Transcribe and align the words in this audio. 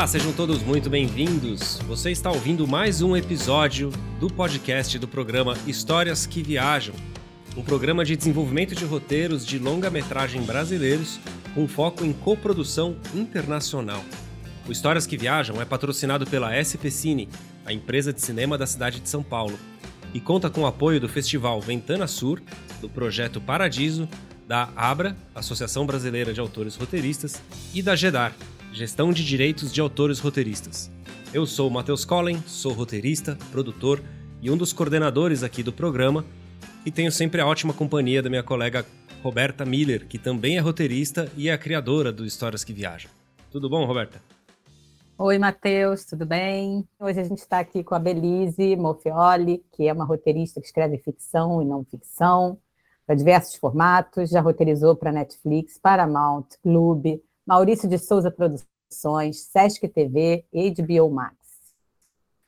Olá, 0.00 0.06
sejam 0.06 0.32
todos 0.32 0.62
muito 0.62 0.88
bem-vindos. 0.88 1.78
Você 1.86 2.10
está 2.10 2.30
ouvindo 2.30 2.66
mais 2.66 3.02
um 3.02 3.14
episódio 3.14 3.92
do 4.18 4.30
podcast 4.30 4.98
do 4.98 5.06
programa 5.06 5.54
Histórias 5.66 6.24
que 6.24 6.42
Viajam, 6.42 6.94
um 7.54 7.62
programa 7.62 8.02
de 8.02 8.16
desenvolvimento 8.16 8.74
de 8.74 8.86
roteiros 8.86 9.44
de 9.44 9.58
longa-metragem 9.58 10.40
brasileiros 10.40 11.20
com 11.54 11.68
foco 11.68 12.02
em 12.02 12.14
coprodução 12.14 12.96
internacional. 13.14 14.02
O 14.66 14.72
Histórias 14.72 15.06
que 15.06 15.18
Viajam 15.18 15.60
é 15.60 15.66
patrocinado 15.66 16.26
pela 16.26 16.56
SP 16.56 16.88
Cine, 16.90 17.28
a 17.66 17.70
empresa 17.70 18.10
de 18.10 18.22
cinema 18.22 18.56
da 18.56 18.66
cidade 18.66 19.00
de 19.00 19.08
São 19.10 19.22
Paulo, 19.22 19.58
e 20.14 20.18
conta 20.18 20.48
com 20.48 20.62
o 20.62 20.66
apoio 20.66 20.98
do 20.98 21.10
Festival 21.10 21.60
Ventana 21.60 22.06
Sur, 22.06 22.40
do 22.80 22.88
projeto 22.88 23.38
Paradiso, 23.38 24.08
da 24.48 24.70
ABRA, 24.74 25.14
Associação 25.34 25.84
Brasileira 25.84 26.32
de 26.32 26.40
Autores 26.40 26.74
Roteiristas, 26.74 27.42
e 27.74 27.82
da 27.82 27.94
GEDAR, 27.94 28.32
Gestão 28.72 29.12
de 29.12 29.24
Direitos 29.24 29.72
de 29.72 29.80
Autores 29.80 30.20
Roteiristas. 30.20 30.90
Eu 31.34 31.44
sou 31.44 31.68
o 31.68 31.70
Matheus 31.70 32.04
Collen, 32.04 32.40
sou 32.46 32.72
roteirista, 32.72 33.36
produtor 33.50 34.00
e 34.40 34.48
um 34.48 34.56
dos 34.56 34.72
coordenadores 34.72 35.42
aqui 35.42 35.62
do 35.62 35.72
programa, 35.72 36.24
e 36.86 36.90
tenho 36.90 37.10
sempre 37.10 37.40
a 37.40 37.46
ótima 37.46 37.74
companhia 37.74 38.22
da 38.22 38.30
minha 38.30 38.44
colega 38.44 38.86
Roberta 39.22 39.66
Miller, 39.66 40.06
que 40.06 40.18
também 40.18 40.56
é 40.56 40.60
roteirista 40.60 41.30
e 41.36 41.48
é 41.48 41.52
a 41.52 41.58
criadora 41.58 42.12
do 42.12 42.24
Histórias 42.24 42.62
que 42.62 42.72
Viajam. 42.72 43.10
Tudo 43.50 43.68
bom, 43.68 43.84
Roberta? 43.84 44.22
Oi, 45.18 45.36
Matheus, 45.36 46.04
tudo 46.04 46.24
bem? 46.24 46.88
Hoje 46.98 47.20
a 47.20 47.24
gente 47.24 47.38
está 47.38 47.58
aqui 47.58 47.82
com 47.82 47.94
a 47.94 47.98
Belize 47.98 48.76
Mofioli, 48.76 49.62
que 49.72 49.88
é 49.88 49.92
uma 49.92 50.04
roteirista 50.04 50.60
que 50.60 50.66
escreve 50.66 50.96
ficção 50.98 51.60
e 51.60 51.64
não 51.64 51.84
ficção, 51.84 52.56
para 53.04 53.16
diversos 53.16 53.56
formatos, 53.56 54.30
já 54.30 54.40
roteirizou 54.40 54.94
para 54.94 55.10
Netflix, 55.10 55.76
Paramount, 55.76 56.46
Clube, 56.62 57.20
Maurício 57.50 57.88
de 57.88 57.98
Souza 57.98 58.30
Produções, 58.30 59.40
Sesc 59.40 59.88
TV 59.88 60.44
e 60.52 60.70
HBO 60.70 61.10
Max. 61.10 61.34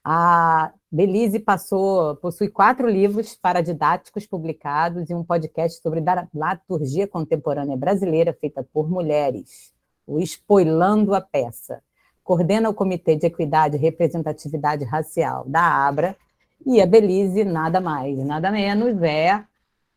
A 0.04 0.72
Belize 0.92 1.40
passou, 1.40 2.14
possui 2.18 2.48
quatro 2.48 2.88
livros 2.88 3.34
paradidáticos 3.34 4.28
publicados 4.28 5.10
e 5.10 5.14
um 5.14 5.24
podcast 5.24 5.82
sobre 5.82 6.00
dramaturgia 6.00 7.08
contemporânea 7.08 7.76
brasileira 7.76 8.32
feita 8.32 8.64
por 8.72 8.88
mulheres, 8.88 9.72
o 10.06 10.20
Espoilando 10.20 11.16
a 11.16 11.20
Peça. 11.20 11.82
Coordena 12.22 12.70
o 12.70 12.74
Comitê 12.74 13.16
de 13.16 13.26
Equidade 13.26 13.74
e 13.74 13.80
Representatividade 13.80 14.84
Racial 14.84 15.44
da 15.48 15.84
ABRA 15.84 16.16
e 16.64 16.80
a 16.80 16.86
Belize, 16.86 17.42
nada 17.42 17.80
mais, 17.80 18.16
nada 18.18 18.52
menos, 18.52 19.02
é 19.02 19.44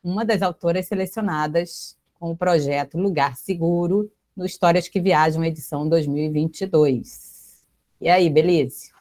uma 0.03 0.26
das 0.26 0.42
autoras 0.42 0.88
selecionadas 0.88 1.95
com 2.20 2.31
o 2.31 2.36
projeto 2.36 2.98
Lugar 2.98 3.36
Seguro, 3.36 4.09
no 4.36 4.45
Histórias 4.45 4.89
que 4.89 5.00
Viajam, 5.00 5.44
edição 5.45 5.88
2022. 5.88 7.64
E 8.02 8.09
aí, 8.09 8.30
Belize? 8.30 8.92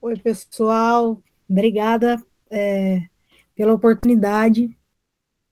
Oi, 0.00 0.16
pessoal. 0.18 1.22
Obrigada 1.48 2.22
é, 2.50 3.02
pela 3.54 3.72
oportunidade 3.72 4.68
de 4.68 4.76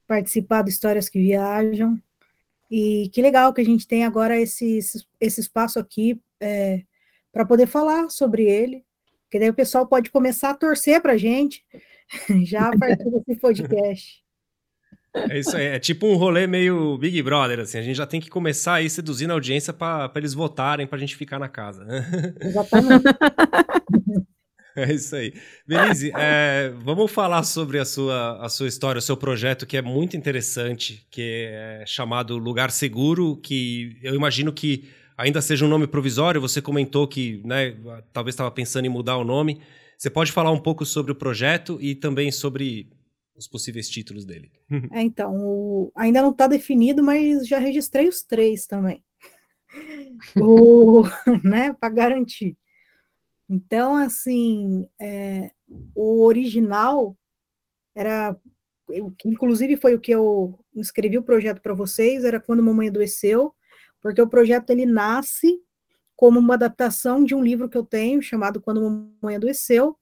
participar 0.07 0.63
do 0.63 0.69
Histórias 0.69 1.09
que 1.09 1.19
Viajam. 1.19 1.99
E 2.71 3.09
que 3.15 3.23
legal 3.23 3.55
que 3.55 3.63
a 3.63 3.65
gente 3.65 3.87
tem 3.87 4.05
agora 4.05 4.39
esse, 4.39 4.79
esse 5.19 5.41
espaço 5.41 5.79
aqui 5.79 6.21
é, 6.39 6.83
para 7.33 7.47
poder 7.47 7.67
falar 7.67 8.11
sobre 8.11 8.45
ele, 8.45 8.85
que 9.31 9.39
daí 9.39 9.49
o 9.49 9.55
pessoal 9.55 9.87
pode 9.87 10.11
começar 10.11 10.51
a 10.51 10.55
torcer 10.55 11.01
para 11.01 11.15
a 11.15 11.19
gente 11.19 11.65
já 12.45 12.69
a 12.69 12.79
partir 12.79 13.11
desse 13.11 13.41
podcast. 13.41 14.28
É 15.31 15.39
isso 15.39 15.57
aí, 15.57 15.67
é 15.67 15.79
tipo 15.79 16.07
um 16.07 16.17
rolê 16.17 16.47
meio 16.47 16.97
Big 16.99 17.23
Brother, 17.23 17.61
assim, 17.61 17.79
a 17.79 17.83
gente 17.83 17.97
já 17.97 18.07
tem 18.07 18.21
que 18.21 18.29
começar 18.29 18.75
aí 18.75 18.89
seduzindo 18.89 19.31
a 19.31 19.35
audiência 19.35 19.73
para 19.73 20.11
eles 20.17 20.35
votarem 20.35 20.87
para 20.87 20.97
a 20.97 21.01
gente 21.01 21.17
ficar 21.17 21.39
na 21.39 21.49
casa. 21.49 21.87
Exatamente. 22.41 23.05
É 24.79 24.93
isso 24.93 25.17
aí. 25.17 25.35
Belize, 25.67 26.13
é, 26.17 26.73
vamos 26.85 27.11
falar 27.11 27.43
sobre 27.43 27.81
a 27.81 27.85
sua, 27.85 28.39
a 28.41 28.49
sua 28.49 28.69
história, 28.69 29.01
o 29.01 29.03
seu 29.03 29.17
projeto, 29.17 29.67
que 29.67 29.77
é 29.77 29.83
muito 29.83 30.17
interessante, 30.17 31.05
que 31.11 31.49
é 31.51 31.85
chamado 31.85 32.39
Lugar 32.39 32.71
Seguro, 32.71 33.37
que 33.39 33.99
eu 34.01 34.15
imagino 34.15 34.53
que 34.53 34.89
ainda 35.17 35.43
seja 35.43 35.65
um 35.65 35.69
nome 35.69 35.89
provisório. 35.89 36.41
Você 36.41 36.63
comentou 36.63 37.09
que 37.09 37.43
né, 37.45 37.75
talvez 38.13 38.35
estava 38.35 38.53
pensando 38.53 38.85
em 38.85 38.89
mudar 38.89 39.17
o 39.17 39.25
nome. 39.25 39.61
Você 39.99 40.09
pode 40.09 40.31
falar 40.31 40.53
um 40.53 40.61
pouco 40.61 40.87
sobre 40.87 41.11
o 41.11 41.15
projeto 41.17 41.77
e 41.81 41.97
também 41.97 42.31
sobre 42.31 42.89
os 43.39 43.47
possíveis 43.49 43.89
títulos 43.89 44.25
dele. 44.25 44.51
É, 44.93 45.01
então, 45.01 45.35
o... 45.37 45.93
ainda 45.95 46.21
não 46.21 46.31
está 46.31 46.47
definido, 46.47 47.03
mas 47.03 47.47
já 47.47 47.59
registrei 47.59 48.09
os 48.09 48.23
três 48.23 48.67
também. 48.67 49.05
o... 50.37 51.05
né, 51.45 51.73
para 51.73 51.89
garantir. 51.89 52.57
Então, 53.49 53.97
assim, 53.97 54.87
é... 55.01 55.51
o 55.95 56.25
original 56.25 57.17
era, 57.95 58.37
inclusive 59.25 59.77
foi 59.77 59.95
o 59.95 60.01
que 60.01 60.13
eu 60.13 60.59
escrevi 60.75 61.17
o 61.19 61.23
projeto 61.23 61.61
para 61.61 61.75
vocês, 61.75 62.25
era 62.25 62.41
quando 62.41 62.63
mamãe 62.63 62.89
adoeceu, 62.89 63.55
porque 64.01 64.21
o 64.21 64.29
projeto 64.29 64.71
ele 64.71 64.87
nasce 64.87 65.61
como 66.19 66.41
uma 66.41 66.55
adaptação 66.55 67.23
de 67.23 67.33
um 67.33 67.41
livro 67.41 67.69
que 67.69 67.79
eu 67.79 67.85
tenho 67.85 68.21
chamado 68.21 68.61
Quando 68.61 68.83
Mamãe 68.83 69.37
Adoeceu, 69.37 69.97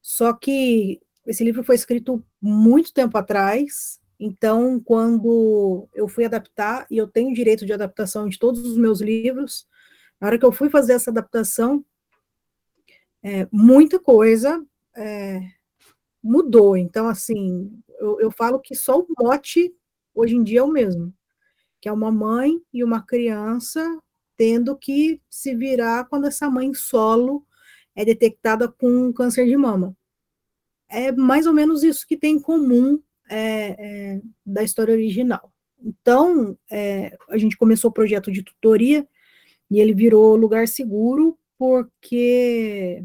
só 0.00 0.32
que 0.32 1.00
esse 1.28 1.44
livro 1.44 1.62
foi 1.62 1.74
escrito 1.74 2.24
muito 2.40 2.92
tempo 2.92 3.16
atrás, 3.18 4.00
então, 4.18 4.80
quando 4.80 5.88
eu 5.94 6.08
fui 6.08 6.24
adaptar, 6.24 6.86
e 6.90 6.96
eu 6.96 7.06
tenho 7.06 7.34
direito 7.34 7.64
de 7.64 7.72
adaptação 7.72 8.28
de 8.28 8.38
todos 8.38 8.66
os 8.66 8.76
meus 8.76 9.00
livros, 9.00 9.66
na 10.20 10.26
hora 10.26 10.38
que 10.38 10.44
eu 10.44 10.50
fui 10.50 10.68
fazer 10.70 10.94
essa 10.94 11.10
adaptação, 11.10 11.84
é, 13.22 13.46
muita 13.52 13.98
coisa 13.98 14.64
é, 14.96 15.40
mudou. 16.22 16.76
Então, 16.76 17.06
assim, 17.06 17.70
eu, 18.00 18.18
eu 18.20 18.30
falo 18.30 18.58
que 18.58 18.74
só 18.74 18.98
o 18.98 19.06
mote 19.20 19.72
hoje 20.14 20.34
em 20.34 20.42
dia 20.42 20.60
é 20.60 20.62
o 20.62 20.72
mesmo, 20.72 21.14
que 21.80 21.88
é 21.88 21.92
uma 21.92 22.10
mãe 22.10 22.60
e 22.72 22.82
uma 22.82 23.02
criança 23.02 24.00
tendo 24.36 24.76
que 24.76 25.20
se 25.28 25.54
virar 25.54 26.06
quando 26.06 26.26
essa 26.26 26.50
mãe 26.50 26.72
solo 26.74 27.44
é 27.94 28.04
detectada 28.04 28.66
com 28.68 29.12
câncer 29.12 29.46
de 29.46 29.56
mama 29.56 29.96
é 30.88 31.12
mais 31.12 31.46
ou 31.46 31.52
menos 31.52 31.82
isso 31.82 32.06
que 32.06 32.16
tem 32.16 32.36
em 32.36 32.40
comum 32.40 33.00
é, 33.28 33.76
é, 33.78 34.20
da 34.44 34.62
história 34.62 34.94
original. 34.94 35.52
Então, 35.80 36.58
é, 36.70 37.16
a 37.28 37.38
gente 37.38 37.56
começou 37.56 37.90
o 37.90 37.94
projeto 37.94 38.32
de 38.32 38.42
tutoria 38.42 39.06
e 39.70 39.80
ele 39.80 39.94
virou 39.94 40.34
lugar 40.34 40.66
seguro, 40.66 41.38
porque 41.58 43.04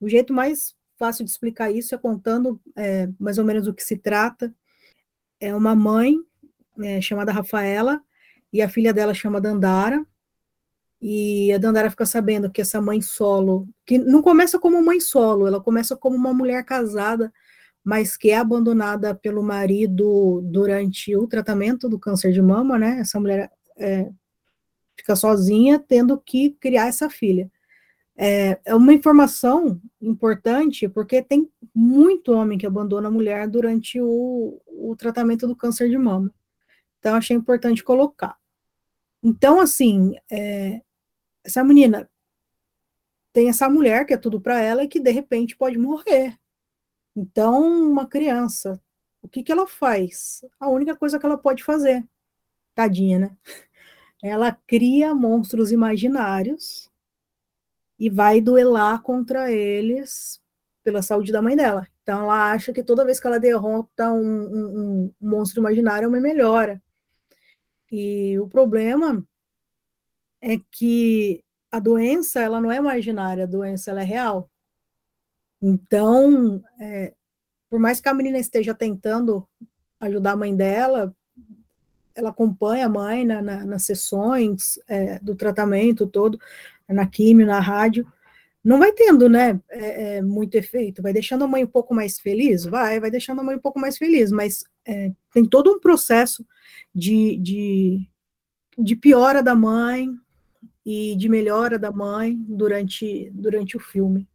o 0.00 0.08
jeito 0.08 0.32
mais 0.32 0.74
fácil 0.98 1.24
de 1.24 1.30
explicar 1.30 1.70
isso 1.70 1.94
é 1.94 1.98
contando 1.98 2.60
é, 2.76 3.08
mais 3.18 3.38
ou 3.38 3.44
menos 3.44 3.66
o 3.66 3.74
que 3.74 3.82
se 3.82 3.96
trata. 3.96 4.54
É 5.40 5.54
uma 5.54 5.74
mãe 5.74 6.16
é, 6.80 7.00
chamada 7.00 7.32
Rafaela 7.32 8.00
e 8.52 8.62
a 8.62 8.68
filha 8.68 8.92
dela 8.92 9.14
chama 9.14 9.40
Dandara, 9.40 10.04
e 11.06 11.52
a 11.52 11.58
Dandara 11.58 11.90
fica 11.90 12.06
sabendo 12.06 12.50
que 12.50 12.62
essa 12.62 12.80
mãe 12.80 13.02
solo, 13.02 13.68
que 13.84 13.98
não 13.98 14.22
começa 14.22 14.58
como 14.58 14.82
mãe 14.82 14.98
solo, 15.00 15.46
ela 15.46 15.60
começa 15.60 15.94
como 15.94 16.16
uma 16.16 16.32
mulher 16.32 16.64
casada, 16.64 17.30
mas 17.84 18.16
que 18.16 18.30
é 18.30 18.38
abandonada 18.38 19.14
pelo 19.14 19.42
marido 19.42 20.40
durante 20.46 21.14
o 21.14 21.26
tratamento 21.26 21.90
do 21.90 21.98
câncer 21.98 22.32
de 22.32 22.40
mama, 22.40 22.78
né? 22.78 23.00
Essa 23.00 23.20
mulher 23.20 23.52
é, 23.76 24.10
fica 24.96 25.14
sozinha, 25.14 25.78
tendo 25.78 26.18
que 26.18 26.52
criar 26.52 26.86
essa 26.86 27.10
filha. 27.10 27.52
É, 28.16 28.58
é 28.64 28.74
uma 28.74 28.94
informação 28.94 29.78
importante, 30.00 30.88
porque 30.88 31.20
tem 31.20 31.50
muito 31.74 32.32
homem 32.32 32.56
que 32.56 32.66
abandona 32.66 33.08
a 33.08 33.10
mulher 33.10 33.46
durante 33.46 34.00
o, 34.00 34.58
o 34.66 34.96
tratamento 34.96 35.46
do 35.46 35.54
câncer 35.54 35.90
de 35.90 35.98
mama. 35.98 36.32
Então, 36.98 37.14
achei 37.14 37.36
importante 37.36 37.84
colocar. 37.84 38.38
Então, 39.22 39.60
assim, 39.60 40.14
é, 40.32 40.80
essa 41.44 41.62
menina 41.62 42.08
tem 43.32 43.48
essa 43.48 43.68
mulher 43.68 44.06
que 44.06 44.14
é 44.14 44.16
tudo 44.16 44.40
para 44.40 44.60
ela 44.60 44.84
e 44.84 44.88
que 44.88 45.00
de 45.00 45.10
repente 45.10 45.56
pode 45.56 45.76
morrer. 45.76 46.38
Então, 47.16 47.90
uma 47.90 48.06
criança, 48.06 48.80
o 49.20 49.28
que, 49.28 49.42
que 49.42 49.52
ela 49.52 49.66
faz? 49.66 50.44
A 50.58 50.68
única 50.68 50.96
coisa 50.96 51.18
que 51.18 51.26
ela 51.26 51.36
pode 51.36 51.62
fazer, 51.64 52.06
tadinha, 52.74 53.18
né? 53.18 53.36
Ela 54.22 54.52
cria 54.66 55.14
monstros 55.14 55.70
imaginários 55.70 56.90
e 57.98 58.08
vai 58.08 58.40
duelar 58.40 59.02
contra 59.02 59.52
eles 59.52 60.40
pela 60.82 61.02
saúde 61.02 61.30
da 61.30 61.42
mãe 61.42 61.54
dela. 61.54 61.86
Então, 62.02 62.22
ela 62.22 62.52
acha 62.52 62.72
que 62.72 62.82
toda 62.82 63.04
vez 63.04 63.20
que 63.20 63.26
ela 63.26 63.38
derrota 63.38 64.10
um, 64.12 64.22
um, 64.22 65.04
um 65.04 65.14
monstro 65.20 65.60
imaginário, 65.60 66.06
é 66.06 66.08
uma 66.08 66.20
melhora. 66.20 66.82
E 67.90 68.38
o 68.38 68.48
problema 68.48 69.22
é 70.44 70.60
que 70.70 71.42
a 71.72 71.78
doença 71.78 72.38
ela 72.38 72.60
não 72.60 72.70
é 72.70 72.76
imaginária, 72.76 73.44
a 73.44 73.48
doença 73.48 73.90
ela 73.90 74.02
é 74.02 74.04
real. 74.04 74.50
Então, 75.60 76.62
é, 76.78 77.14
por 77.70 77.80
mais 77.80 77.98
que 77.98 78.10
a 78.10 78.14
menina 78.14 78.38
esteja 78.38 78.74
tentando 78.74 79.48
ajudar 79.98 80.32
a 80.32 80.36
mãe 80.36 80.54
dela, 80.54 81.16
ela 82.14 82.28
acompanha 82.28 82.84
a 82.84 82.90
mãe 82.90 83.24
na, 83.24 83.40
na, 83.40 83.64
nas 83.64 83.84
sessões 83.84 84.78
é, 84.86 85.18
do 85.18 85.34
tratamento 85.34 86.06
todo, 86.06 86.38
na 86.86 87.06
químio, 87.06 87.46
na 87.46 87.58
rádio, 87.58 88.06
não 88.62 88.78
vai 88.78 88.92
tendo, 88.92 89.28
né, 89.28 89.58
é, 89.70 90.16
é, 90.16 90.22
muito 90.22 90.56
efeito. 90.56 91.02
Vai 91.02 91.14
deixando 91.14 91.44
a 91.44 91.48
mãe 91.48 91.64
um 91.64 91.68
pouco 91.68 91.94
mais 91.94 92.20
feliz? 92.20 92.66
Vai, 92.66 93.00
vai 93.00 93.10
deixando 93.10 93.40
a 93.40 93.42
mãe 93.42 93.56
um 93.56 93.60
pouco 93.60 93.80
mais 93.80 93.96
feliz, 93.96 94.30
mas 94.30 94.64
é, 94.86 95.10
tem 95.32 95.44
todo 95.46 95.72
um 95.72 95.80
processo 95.80 96.46
de, 96.94 97.38
de, 97.38 98.08
de 98.78 98.94
piora 98.94 99.42
da 99.42 99.54
mãe 99.54 100.14
e 100.84 101.16
de 101.16 101.28
melhora 101.28 101.78
da 101.78 101.90
mãe 101.90 102.36
durante, 102.48 103.30
durante 103.32 103.76
o 103.76 103.80
filme 103.80 104.28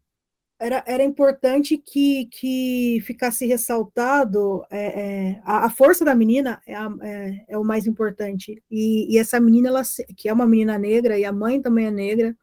era, 0.59 0.83
era 0.85 1.03
importante 1.03 1.77
que, 1.77 2.25
que 2.25 3.01
ficasse 3.05 3.45
ressaltado 3.47 4.65
é, 4.69 5.01
é, 5.01 5.41
a, 5.45 5.65
a, 5.67 5.69
força 5.69 6.03
da 6.03 6.13
menina 6.13 6.61
é, 6.67 6.75
a, 6.75 6.89
é, 7.01 7.45
é 7.47 7.57
o 7.57 7.63
mais 7.63 7.87
importante. 7.87 8.61
E, 8.69 9.15
e, 9.15 9.17
essa 9.17 9.39
menina, 9.39 9.69
ela, 9.69 9.81
que 10.17 10.27
é 10.27 10.33
uma 10.33 10.45
menina 10.45 10.77
negra, 10.77 11.17
e 11.17 11.23
a 11.23 11.31
mãe 11.31 11.61
também 11.61 11.85
é 11.85 11.91
negra, 11.91 12.35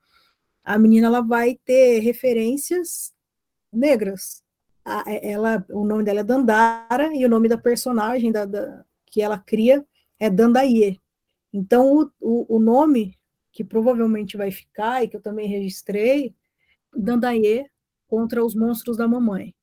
a 0.64 0.78
menina 0.78 1.08
ela 1.08 1.20
vai 1.20 1.58
ter 1.64 1.98
referências 2.00 3.12
negras. 3.70 4.42
A, 4.82 5.04
é, 5.06 5.32
ela, 5.32 5.64
o 5.68 5.84
nome 5.84 6.02
dela 6.02 6.20
é 6.20 6.24
Dandara, 6.24 7.14
e 7.14 7.24
o 7.26 7.28
nome 7.28 7.48
da 7.48 7.58
personagem 7.58 8.32
da, 8.32 8.46
da 8.46 8.82
que 9.04 9.20
ela 9.20 9.38
cria 9.38 9.84
é 10.18 10.30
Dandaye. 10.30 10.98
Então, 11.52 11.92
o, 11.92 12.10
o, 12.18 12.56
o 12.56 12.58
nome 12.58 13.15
que 13.56 13.64
provavelmente 13.64 14.36
vai 14.36 14.50
ficar, 14.50 15.02
e 15.02 15.08
que 15.08 15.16
eu 15.16 15.20
também 15.20 15.48
registrei, 15.48 16.34
Dandaye 16.94 17.64
contra 18.06 18.44
os 18.44 18.54
monstros 18.54 18.98
da 18.98 19.08
mamãe. 19.08 19.54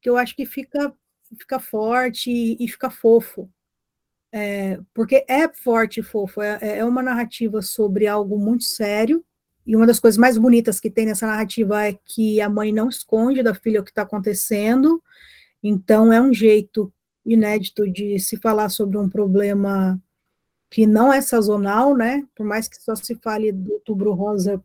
Que 0.00 0.10
eu 0.10 0.16
acho 0.16 0.34
que 0.34 0.44
fica, 0.44 0.92
fica 1.38 1.60
forte 1.60 2.32
e, 2.32 2.56
e 2.58 2.66
fica 2.66 2.90
fofo. 2.90 3.48
É, 4.32 4.80
porque 4.92 5.24
é 5.28 5.48
forte 5.48 6.00
e 6.00 6.02
fofo, 6.02 6.42
é, 6.42 6.78
é 6.78 6.84
uma 6.84 7.00
narrativa 7.00 7.62
sobre 7.62 8.08
algo 8.08 8.36
muito 8.36 8.64
sério, 8.64 9.24
e 9.64 9.76
uma 9.76 9.86
das 9.86 10.00
coisas 10.00 10.18
mais 10.18 10.36
bonitas 10.36 10.80
que 10.80 10.90
tem 10.90 11.06
nessa 11.06 11.26
narrativa 11.26 11.86
é 11.86 11.92
que 11.92 12.40
a 12.40 12.48
mãe 12.48 12.72
não 12.72 12.88
esconde 12.88 13.40
da 13.40 13.54
filha 13.54 13.80
o 13.80 13.84
que 13.84 13.90
está 13.90 14.02
acontecendo, 14.02 15.00
então 15.62 16.12
é 16.12 16.20
um 16.20 16.34
jeito 16.34 16.92
inédito 17.24 17.88
de 17.88 18.18
se 18.18 18.36
falar 18.36 18.68
sobre 18.68 18.98
um 18.98 19.08
problema 19.08 20.02
que 20.70 20.86
não 20.86 21.12
é 21.12 21.20
sazonal, 21.20 21.96
né? 21.96 22.26
Por 22.34 22.44
mais 22.44 22.68
que 22.68 22.76
só 22.82 22.94
se 22.94 23.14
fale 23.16 23.52
do 23.52 23.72
outubro 23.72 24.12
rosa 24.12 24.62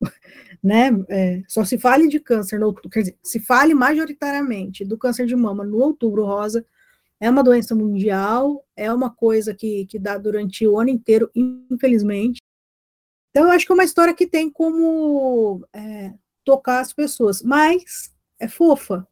né? 0.62 0.90
É, 1.08 1.42
só 1.48 1.64
se 1.64 1.78
fale 1.78 2.08
de 2.08 2.20
câncer, 2.20 2.58
no, 2.58 2.74
quer 2.74 3.00
dizer, 3.00 3.18
se 3.22 3.40
fale 3.40 3.74
majoritariamente 3.74 4.84
do 4.84 4.98
câncer 4.98 5.26
de 5.26 5.36
mama 5.36 5.64
no 5.64 5.78
outubro 5.78 6.24
rosa, 6.24 6.64
é 7.20 7.30
uma 7.30 7.44
doença 7.44 7.74
mundial, 7.74 8.66
é 8.76 8.92
uma 8.92 9.10
coisa 9.10 9.54
que, 9.54 9.86
que 9.86 9.98
dá 9.98 10.18
durante 10.18 10.66
o 10.66 10.78
ano 10.78 10.90
inteiro, 10.90 11.30
infelizmente. 11.34 12.40
Então, 13.30 13.44
eu 13.44 13.52
acho 13.52 13.64
que 13.64 13.72
é 13.72 13.74
uma 13.74 13.84
história 13.84 14.12
que 14.12 14.26
tem 14.26 14.50
como 14.50 15.64
é, 15.72 16.12
tocar 16.44 16.80
as 16.80 16.92
pessoas, 16.92 17.40
mas 17.42 18.12
é 18.38 18.48
fofa, 18.48 19.06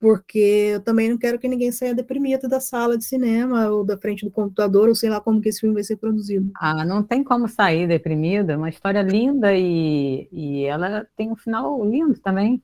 porque 0.00 0.38
eu 0.74 0.80
também 0.80 1.10
não 1.10 1.18
quero 1.18 1.38
que 1.38 1.48
ninguém 1.48 1.72
saia 1.72 1.94
deprimido 1.94 2.48
da 2.48 2.60
sala 2.60 2.96
de 2.96 3.04
cinema 3.04 3.68
ou 3.68 3.84
da 3.84 3.98
frente 3.98 4.24
do 4.24 4.30
computador, 4.30 4.88
ou 4.88 4.94
sei 4.94 5.10
lá 5.10 5.20
como 5.20 5.40
que 5.40 5.48
esse 5.48 5.60
filme 5.60 5.74
vai 5.74 5.82
ser 5.82 5.96
produzido. 5.96 6.50
Ah, 6.56 6.84
não 6.84 7.02
tem 7.02 7.24
como 7.24 7.48
sair 7.48 7.88
deprimida, 7.88 8.56
uma 8.56 8.68
história 8.68 9.02
linda 9.02 9.54
e, 9.54 10.28
e 10.30 10.64
ela 10.64 11.06
tem 11.16 11.30
um 11.30 11.36
final 11.36 11.84
lindo 11.84 12.18
também. 12.20 12.62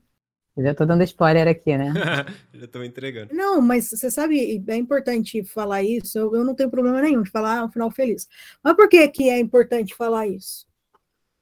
Eu 0.55 0.63
já 0.63 0.71
estou 0.71 0.87
dando 0.87 1.03
spoiler 1.03 1.49
aqui, 1.49 1.77
né? 1.77 1.91
já 2.53 2.63
estou 2.65 2.83
entregando. 2.83 3.33
Não, 3.33 3.61
mas 3.61 3.89
você 3.89 4.09
sabe, 4.09 4.63
é 4.65 4.75
importante 4.77 5.43
falar 5.43 5.83
isso, 5.83 6.17
eu, 6.17 6.33
eu 6.33 6.45
não 6.45 6.55
tenho 6.55 6.71
problema 6.71 7.01
nenhum 7.01 7.23
de 7.23 7.29
falar 7.29 7.65
um 7.65 7.69
final 7.69 7.91
feliz. 7.91 8.27
Mas 8.63 8.73
por 8.73 8.87
que, 8.87 9.05
que 9.09 9.29
é 9.29 9.37
importante 9.37 9.93
falar 9.93 10.27
isso? 10.27 10.65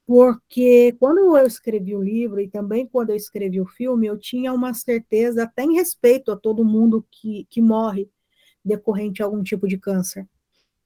Porque 0.06 0.96
quando 1.00 1.38
eu 1.38 1.48
escrevi 1.48 1.96
o 1.96 2.02
livro 2.02 2.42
e 2.42 2.48
também 2.50 2.86
quando 2.86 3.12
eu 3.12 3.16
escrevi 3.16 3.62
o 3.62 3.66
filme, 3.66 4.08
eu 4.08 4.18
tinha 4.18 4.52
uma 4.54 4.74
certeza, 4.74 5.44
até 5.44 5.64
em 5.64 5.76
respeito 5.76 6.32
a 6.32 6.36
todo 6.36 6.66
mundo 6.66 7.06
que, 7.10 7.48
que 7.50 7.62
morre 7.62 8.10
decorrente 8.64 9.16
de 9.16 9.24
algum 9.24 9.42
tipo 9.42 9.68
de 9.68 9.78
câncer. 9.78 10.28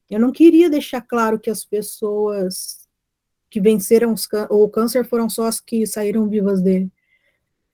Eu 0.09 0.19
não 0.19 0.31
queria 0.31 0.69
deixar 0.69 1.01
claro 1.01 1.39
que 1.39 1.49
as 1.49 1.65
pessoas 1.65 2.87
que 3.49 3.59
venceram 3.59 4.13
o 4.49 4.69
câncer 4.69 5.05
foram 5.05 5.29
só 5.29 5.45
as 5.45 5.59
que 5.59 5.85
saíram 5.85 6.29
vivas 6.29 6.61
dele. 6.61 6.91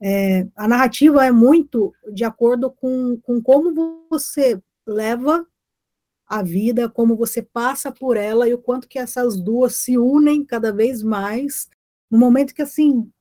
É, 0.02 0.48
a 0.56 0.68
narrativa 0.68 1.26
é 1.26 1.32
muito 1.32 1.94
de 2.12 2.24
acordo 2.24 2.70
com, 2.72 3.18
com 3.22 3.42
como 3.42 4.06
você 4.10 4.62
leva 4.86 5.46
a 6.28 6.42
vida, 6.42 6.90
como 6.90 7.16
você 7.16 7.42
passa 7.42 7.92
por 7.92 8.18
ela 8.18 8.48
e 8.48 8.54
o 8.54 8.58
quanto 8.58 8.88
que 8.88 8.98
essas 8.98 9.40
duas 9.40 9.76
se 9.76 9.98
unem 9.98 10.44
cada 10.44 10.72
vez 10.72 11.04
mais, 11.04 11.70
no 12.10 12.18
momento 12.18 12.54
que, 12.54 12.62
assim, 12.62 13.12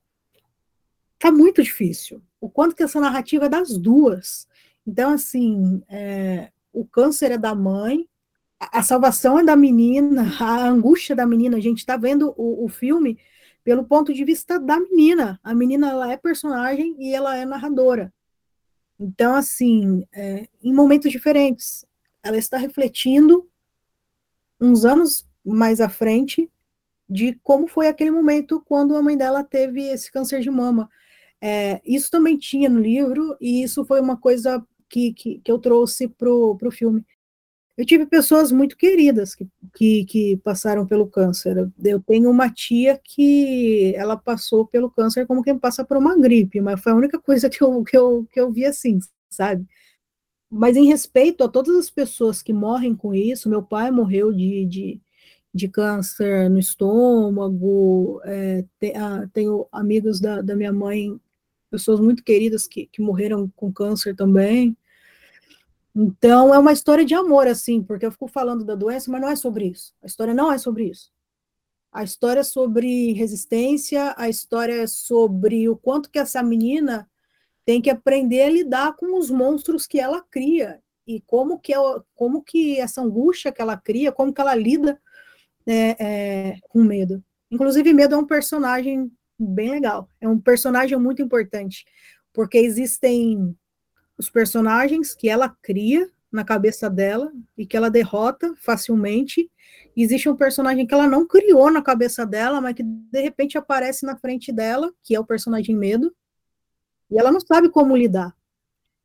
tá 1.18 1.30
muito 1.30 1.62
difícil. 1.62 2.22
O 2.40 2.48
quanto 2.48 2.74
que 2.74 2.82
essa 2.82 3.00
narrativa 3.00 3.46
é 3.46 3.48
das 3.48 3.76
duas. 3.76 4.46
Então, 4.86 5.10
assim, 5.10 5.82
é, 5.88 6.50
o 6.72 6.84
câncer 6.84 7.32
é 7.32 7.38
da 7.38 7.54
mãe, 7.54 8.08
a 8.58 8.82
salvação 8.82 9.38
é 9.38 9.44
da 9.44 9.56
menina, 9.56 10.22
a 10.40 10.68
angústia 10.68 11.14
da 11.14 11.26
menina. 11.26 11.56
A 11.56 11.60
gente 11.60 11.78
está 11.78 11.96
vendo 11.96 12.32
o, 12.36 12.64
o, 12.64 12.68
filme 12.68 13.18
pelo 13.64 13.84
ponto 13.84 14.12
de 14.12 14.24
vista 14.24 14.58
da 14.58 14.78
menina. 14.78 15.40
A 15.42 15.54
menina 15.54 15.90
ela 15.90 16.12
é 16.12 16.16
personagem 16.16 16.96
e 16.98 17.14
ela 17.14 17.36
é 17.36 17.44
narradora. 17.44 18.12
Então, 18.98 19.34
assim, 19.34 20.04
é, 20.12 20.48
em 20.62 20.72
momentos 20.72 21.10
diferentes 21.10 21.84
ela 22.22 22.36
está 22.36 22.56
refletindo 22.56 23.48
uns 24.60 24.84
anos 24.84 25.26
mais 25.44 25.80
à 25.80 25.88
frente 25.88 26.50
de 27.08 27.38
como 27.42 27.66
foi 27.66 27.88
aquele 27.88 28.10
momento 28.10 28.62
quando 28.64 28.96
a 28.96 29.02
mãe 29.02 29.16
dela 29.16 29.44
teve 29.44 29.82
esse 29.82 30.10
câncer 30.10 30.40
de 30.40 30.50
mama. 30.50 30.88
É, 31.40 31.80
isso 31.84 32.10
também 32.10 32.38
tinha 32.38 32.68
no 32.68 32.80
livro, 32.80 33.36
e 33.40 33.62
isso 33.62 33.84
foi 33.84 34.00
uma 34.00 34.16
coisa 34.16 34.64
que, 34.88 35.12
que, 35.12 35.40
que 35.40 35.50
eu 35.50 35.58
trouxe 35.58 36.06
para 36.06 36.30
o 36.30 36.70
filme. 36.70 37.04
Eu 37.76 37.84
tive 37.86 38.06
pessoas 38.06 38.52
muito 38.52 38.76
queridas 38.76 39.34
que, 39.34 39.48
que, 39.74 40.04
que, 40.04 40.36
passaram 40.38 40.86
pelo 40.86 41.06
câncer. 41.06 41.70
Eu 41.82 42.00
tenho 42.00 42.30
uma 42.30 42.50
tia 42.50 43.00
que 43.02 43.94
ela 43.96 44.16
passou 44.16 44.66
pelo 44.66 44.90
câncer 44.90 45.26
como 45.26 45.42
quem 45.42 45.58
passa 45.58 45.84
por 45.84 45.96
uma 45.96 46.16
gripe, 46.16 46.60
mas 46.60 46.80
foi 46.80 46.92
a 46.92 46.96
única 46.96 47.18
coisa 47.18 47.48
que 47.50 47.62
eu, 47.62 47.82
que 47.82 47.96
eu, 47.96 48.26
que 48.30 48.38
eu 48.38 48.52
vi 48.52 48.66
assim, 48.66 48.98
sabe? 49.28 49.66
Mas 50.54 50.76
em 50.76 50.84
respeito 50.84 51.42
a 51.42 51.48
todas 51.48 51.74
as 51.74 51.88
pessoas 51.88 52.42
que 52.42 52.52
morrem 52.52 52.94
com 52.94 53.14
isso, 53.14 53.48
meu 53.48 53.62
pai 53.62 53.90
morreu 53.90 54.30
de, 54.30 54.66
de, 54.66 55.00
de 55.52 55.66
câncer 55.66 56.50
no 56.50 56.58
estômago, 56.58 58.20
é, 58.22 58.62
tem, 58.78 58.94
ah, 58.94 59.26
tenho 59.32 59.66
amigos 59.72 60.20
da, 60.20 60.42
da 60.42 60.54
minha 60.54 60.70
mãe, 60.70 61.18
pessoas 61.70 62.00
muito 62.00 62.22
queridas 62.22 62.66
que, 62.66 62.84
que 62.84 63.00
morreram 63.00 63.50
com 63.56 63.72
câncer 63.72 64.14
também. 64.14 64.76
Então, 65.96 66.54
é 66.54 66.58
uma 66.58 66.72
história 66.72 67.04
de 67.04 67.14
amor, 67.14 67.46
assim, 67.46 67.82
porque 67.82 68.04
eu 68.04 68.12
fico 68.12 68.28
falando 68.28 68.62
da 68.62 68.74
doença, 68.74 69.10
mas 69.10 69.22
não 69.22 69.30
é 69.30 69.36
sobre 69.36 69.68
isso. 69.68 69.94
A 70.02 70.06
história 70.06 70.34
não 70.34 70.52
é 70.52 70.58
sobre 70.58 70.84
isso. 70.84 71.10
A 71.90 72.04
história 72.04 72.40
é 72.40 72.44
sobre 72.44 73.14
resistência, 73.14 74.14
a 74.18 74.28
história 74.28 74.82
é 74.82 74.86
sobre 74.86 75.66
o 75.66 75.76
quanto 75.76 76.10
que 76.10 76.18
essa 76.18 76.42
menina 76.42 77.08
tem 77.64 77.80
que 77.80 77.90
aprender 77.90 78.42
a 78.42 78.50
lidar 78.50 78.96
com 78.96 79.18
os 79.18 79.30
monstros 79.30 79.86
que 79.86 80.00
ela 80.00 80.22
cria 80.30 80.80
e 81.06 81.20
como 81.20 81.58
que, 81.58 81.72
ela, 81.72 82.04
como 82.14 82.42
que 82.42 82.78
essa 82.78 83.02
angústia 83.02 83.52
que 83.52 83.60
ela 83.60 83.76
cria, 83.76 84.12
como 84.12 84.32
que 84.32 84.40
ela 84.40 84.54
lida 84.54 85.00
é, 85.66 85.96
é, 85.98 86.58
com 86.68 86.82
medo. 86.82 87.22
Inclusive, 87.50 87.92
medo 87.92 88.14
é 88.14 88.18
um 88.18 88.26
personagem 88.26 89.10
bem 89.38 89.70
legal, 89.70 90.08
é 90.20 90.28
um 90.28 90.38
personagem 90.38 90.98
muito 90.98 91.22
importante, 91.22 91.84
porque 92.32 92.58
existem 92.58 93.56
os 94.16 94.30
personagens 94.30 95.14
que 95.14 95.28
ela 95.28 95.48
cria 95.48 96.08
na 96.30 96.44
cabeça 96.44 96.88
dela 96.88 97.30
e 97.56 97.66
que 97.66 97.76
ela 97.76 97.90
derrota 97.90 98.54
facilmente. 98.56 99.50
E 99.94 100.02
existe 100.02 100.28
um 100.28 100.36
personagem 100.36 100.86
que 100.86 100.94
ela 100.94 101.06
não 101.06 101.26
criou 101.26 101.70
na 101.70 101.82
cabeça 101.82 102.24
dela, 102.24 102.60
mas 102.60 102.74
que 102.74 102.82
de 102.82 103.20
repente 103.20 103.58
aparece 103.58 104.06
na 104.06 104.16
frente 104.16 104.50
dela, 104.50 104.90
que 105.02 105.14
é 105.14 105.20
o 105.20 105.26
personagem 105.26 105.76
medo, 105.76 106.14
e 107.12 107.18
ela 107.18 107.30
não 107.30 107.40
sabe 107.40 107.68
como 107.68 107.96
lidar. 107.96 108.34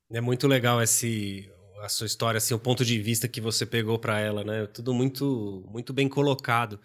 É 0.10 0.22
muito 0.22 0.48
legal 0.48 0.82
esse 0.82 1.52
a 1.82 1.90
sua 1.90 2.08
história, 2.08 2.38
assim, 2.38 2.54
o 2.54 2.60
ponto 2.60 2.84
de 2.84 3.00
vista 3.00 3.28
que 3.28 3.40
você 3.40 3.66
pegou 3.66 4.00
para 4.00 4.20
ela, 4.20 4.44
né? 4.44 4.66
Tudo 4.68 4.94
muito 4.94 5.64
muito 5.70 5.94
bem 5.94 6.08
colocado. 6.08 6.80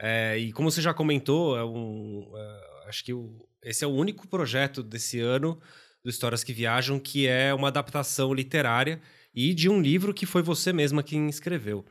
É, 0.00 0.38
e 0.38 0.52
como 0.52 0.70
você 0.70 0.80
já 0.80 0.94
comentou, 0.94 1.58
é 1.58 1.64
um, 1.64 2.32
é, 2.34 2.88
acho 2.88 3.04
que 3.04 3.12
o, 3.12 3.36
esse 3.62 3.84
é 3.84 3.86
o 3.86 3.90
único 3.90 4.26
projeto 4.28 4.82
desse 4.82 5.20
ano 5.20 5.60
do 6.02 6.08
Histórias 6.08 6.42
que 6.42 6.52
Viajam 6.52 6.98
que 6.98 7.26
é 7.26 7.52
uma 7.52 7.68
adaptação 7.68 8.32
literária 8.32 9.00
e 9.34 9.52
de 9.52 9.68
um 9.68 9.80
livro 9.80 10.14
que 10.14 10.24
foi 10.24 10.42
você 10.42 10.72
mesma 10.72 11.02
quem 11.02 11.28
escreveu. 11.28 11.84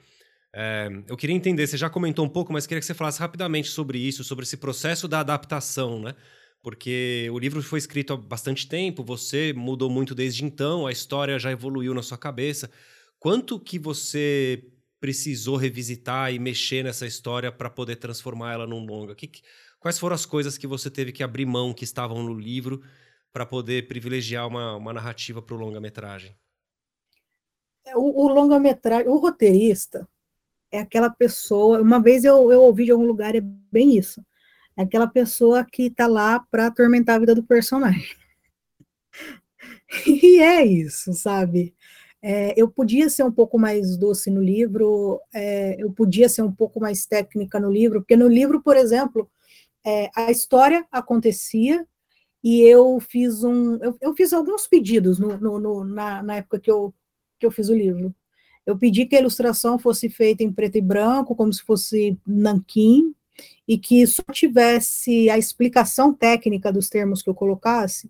É, 0.56 0.90
eu 1.08 1.16
queria 1.16 1.36
entender, 1.36 1.68
você 1.68 1.78
já 1.78 1.90
comentou 1.90 2.26
um 2.26 2.30
pouco, 2.30 2.52
mas 2.52 2.66
queria 2.66 2.80
que 2.80 2.86
você 2.86 2.96
falasse 2.96 3.20
rapidamente 3.20 3.70
sobre 3.70 4.00
isso, 4.00 4.24
sobre 4.24 4.44
esse 4.44 4.58
processo 4.58 5.08
da 5.08 5.20
adaptação, 5.20 6.02
né? 6.02 6.16
Porque 6.62 7.30
o 7.32 7.40
livro 7.40 7.62
foi 7.64 7.80
escrito 7.80 8.14
há 8.14 8.18
bastante 8.18 8.68
tempo, 8.68 9.04
você 9.04 9.54
mudou 9.54 9.90
muito 9.90 10.14
desde 10.14 10.44
então, 10.44 10.86
a 10.86 10.92
história 10.92 11.40
já 11.40 11.52
evoluiu 11.52 11.94
na 11.94 12.04
sua 12.04 12.18
cabeça. 12.18 12.70
Quanto 13.18 13.60
que 13.60 13.80
você 13.80 14.66
precisou 15.00 15.56
revisitar 15.56 16.34
e 16.34 16.40
mexer 16.40 16.84
nessa 16.84 17.08
história 17.08 17.52
para 17.52 17.70
poder 17.70 17.96
transformar 17.98 18.54
ela 18.54 18.68
num 18.68 18.86
longa? 18.86 19.16
Que, 19.16 19.30
Quais 19.80 19.98
foram 19.98 20.14
as 20.14 20.26
coisas 20.26 20.58
que 20.58 20.68
você 20.68 20.92
teve 20.92 21.12
que 21.14 21.24
abrir 21.24 21.46
mão 21.46 21.74
que 21.74 21.86
estavam 21.86 22.22
no 22.22 22.34
livro 22.34 22.82
para 23.32 23.46
poder 23.46 23.88
privilegiar 23.88 24.46
uma, 24.46 24.76
uma 24.76 24.92
narrativa 24.92 25.42
para 25.42 25.56
o 25.56 25.58
longa-metragem? 25.58 26.36
É, 27.86 27.96
o, 27.96 28.02
o 28.02 28.28
longa-metragem, 28.28 29.08
o 29.08 29.18
roteirista 29.18 30.08
é 30.70 30.80
aquela 30.80 31.10
pessoa. 31.10 31.82
Uma 31.82 32.02
vez 32.02 32.26
eu, 32.26 32.52
eu 32.52 32.62
ouvi 32.62 32.86
de 32.86 32.92
algum 32.92 33.06
lugar, 33.06 33.36
é 33.36 33.42
bem 33.42 33.98
isso. 33.98 34.22
É 34.80 34.84
aquela 34.84 35.08
pessoa 35.08 35.66
que 35.66 35.88
está 35.88 36.08
lá 36.08 36.40
para 36.50 36.68
atormentar 36.68 37.18
a 37.18 37.20
vida 37.20 37.36
do 37.36 37.44
personagem. 37.44 38.16
e 40.08 40.40
é 40.40 40.66
isso, 40.66 41.12
sabe? 41.12 41.76
É, 42.22 42.54
eu 42.56 42.70
podia 42.70 43.10
ser 43.10 43.24
um 43.24 43.32
pouco 43.32 43.60
mais 43.60 43.98
doce 43.98 44.32
no 44.32 44.42
livro, 44.42 45.20
é, 45.34 45.76
eu 45.84 45.92
podia 45.92 46.30
ser 46.30 46.44
um 46.44 46.52
pouco 46.52 46.80
mais 46.80 47.06
técnica 47.06 47.60
no 47.60 47.70
livro, 47.70 48.00
porque 48.00 48.16
no 48.16 48.30
livro, 48.30 48.64
por 48.64 48.78
exemplo, 48.78 49.30
é, 49.86 50.10
a 50.16 50.32
história 50.32 50.88
acontecia 50.90 51.86
e 52.42 52.62
eu 52.62 53.02
fiz 53.02 53.44
um, 53.44 53.76
eu, 53.84 53.98
eu 54.00 54.16
fiz 54.16 54.32
alguns 54.32 54.66
pedidos 54.66 55.20
no, 55.20 55.38
no, 55.38 55.60
no, 55.60 55.84
na, 55.84 56.24
na 56.24 56.36
época 56.38 56.58
que 56.58 56.72
eu, 56.72 56.94
que 57.38 57.46
eu 57.46 57.52
fiz 57.52 57.68
o 57.68 57.76
livro. 57.76 58.16
Eu 58.66 58.78
pedi 58.78 59.06
que 59.06 59.18
a 59.18 59.20
ilustração 59.20 59.78
fosse 59.78 60.10
feita 60.10 60.42
em 60.42 60.54
preto 60.54 60.78
e 60.78 60.82
branco, 60.82 61.36
como 61.36 61.52
se 61.52 61.64
fosse 61.64 62.18
nanquim, 62.26 63.14
e 63.70 63.78
que 63.78 64.08
só 64.08 64.24
tivesse 64.32 65.30
a 65.30 65.38
explicação 65.38 66.12
técnica 66.12 66.74
dos 66.74 66.90
termos 66.90 67.22
que 67.22 67.30
eu 67.30 67.36
colocasse, 67.36 68.10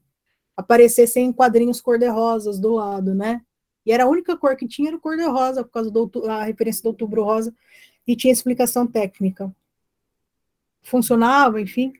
aparecessem 0.56 1.26
em 1.26 1.34
quadrinhos 1.34 1.82
cor-de-rosas 1.82 2.58
do 2.58 2.76
lado, 2.76 3.14
né? 3.14 3.42
E 3.86 3.92
era 3.92 4.06
a 4.06 4.08
única 4.08 4.38
cor 4.38 4.56
que 4.56 4.66
tinha 4.66 4.88
era 4.88 4.98
cor-de-rosa, 4.98 5.62
por 5.66 5.72
causa 5.72 5.92
da 5.92 6.44
referência 6.46 6.82
do 6.82 6.88
outubro 6.88 7.26
rosa, 7.26 7.54
e 8.08 8.16
tinha 8.16 8.32
explicação 8.32 8.88
técnica. 8.88 9.54
Funcionava, 10.82 11.60
enfim. 11.60 11.92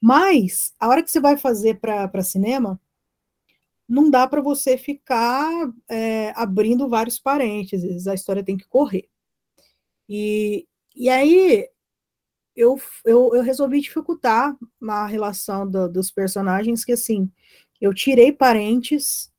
Mas, 0.00 0.74
a 0.80 0.88
hora 0.88 1.00
que 1.00 1.08
você 1.08 1.20
vai 1.20 1.36
fazer 1.36 1.78
para 1.78 2.20
cinema, 2.24 2.80
não 3.88 4.10
dá 4.10 4.26
para 4.26 4.40
você 4.40 4.76
ficar 4.76 5.52
é, 5.88 6.32
abrindo 6.34 6.88
vários 6.88 7.20
parênteses, 7.20 8.08
a 8.08 8.14
história 8.14 8.42
tem 8.42 8.56
que 8.56 8.66
correr. 8.66 9.08
E, 10.08 10.66
e 10.96 11.08
aí, 11.08 11.68
eu, 12.56 12.80
eu, 13.04 13.34
eu 13.34 13.42
resolvi 13.42 13.80
dificultar 13.80 14.56
a 14.88 15.06
relação 15.06 15.68
do, 15.68 15.88
dos 15.88 16.10
personagens, 16.10 16.84
que 16.84 16.92
assim, 16.92 17.30
eu 17.80 17.92
tirei 17.92 18.32
parentes 18.32 19.32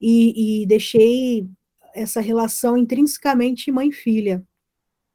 e, 0.00 0.62
e 0.62 0.66
deixei 0.66 1.46
essa 1.94 2.20
relação 2.20 2.76
intrinsecamente 2.76 3.70
mãe-filha. 3.70 4.42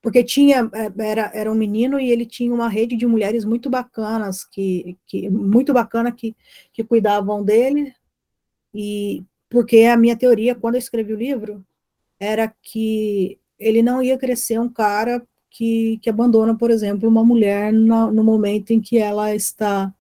Porque 0.01 0.23
tinha, 0.23 0.69
é, 0.73 1.03
era, 1.03 1.31
era 1.33 1.51
um 1.51 1.55
menino 1.55 1.99
e 1.99 2.09
ele 2.09 2.25
tinha 2.25 2.53
uma 2.53 2.69
rede 2.69 2.95
de 2.95 3.05
mulheres 3.05 3.43
muito 3.43 3.69
bacanas, 3.69 4.45
que, 4.45 4.97
que 5.05 5.29
muito 5.29 5.73
bacana 5.73 6.11
que, 6.11 6.35
que 6.71 6.83
cuidavam 6.83 7.43
dele, 7.43 7.93
e 8.73 9.25
porque 9.49 9.81
a 9.85 9.97
minha 9.97 10.15
teoria, 10.15 10.55
quando 10.55 10.75
eu 10.75 10.79
escrevi 10.79 11.13
o 11.13 11.17
livro, 11.17 11.65
era 12.19 12.53
que 12.61 13.39
ele 13.57 13.81
não 13.81 14.01
ia 14.01 14.17
crescer 14.17 14.59
um 14.59 14.69
cara 14.69 15.25
que, 15.49 15.99
que 16.01 16.09
abandona, 16.09 16.55
por 16.55 16.71
exemplo, 16.71 17.09
uma 17.09 17.23
mulher 17.23 17.73
no, 17.73 18.11
no 18.11 18.23
momento 18.23 18.71
em 18.71 18.79
que 18.81 18.97
ela 18.97 19.33
está 19.35 19.93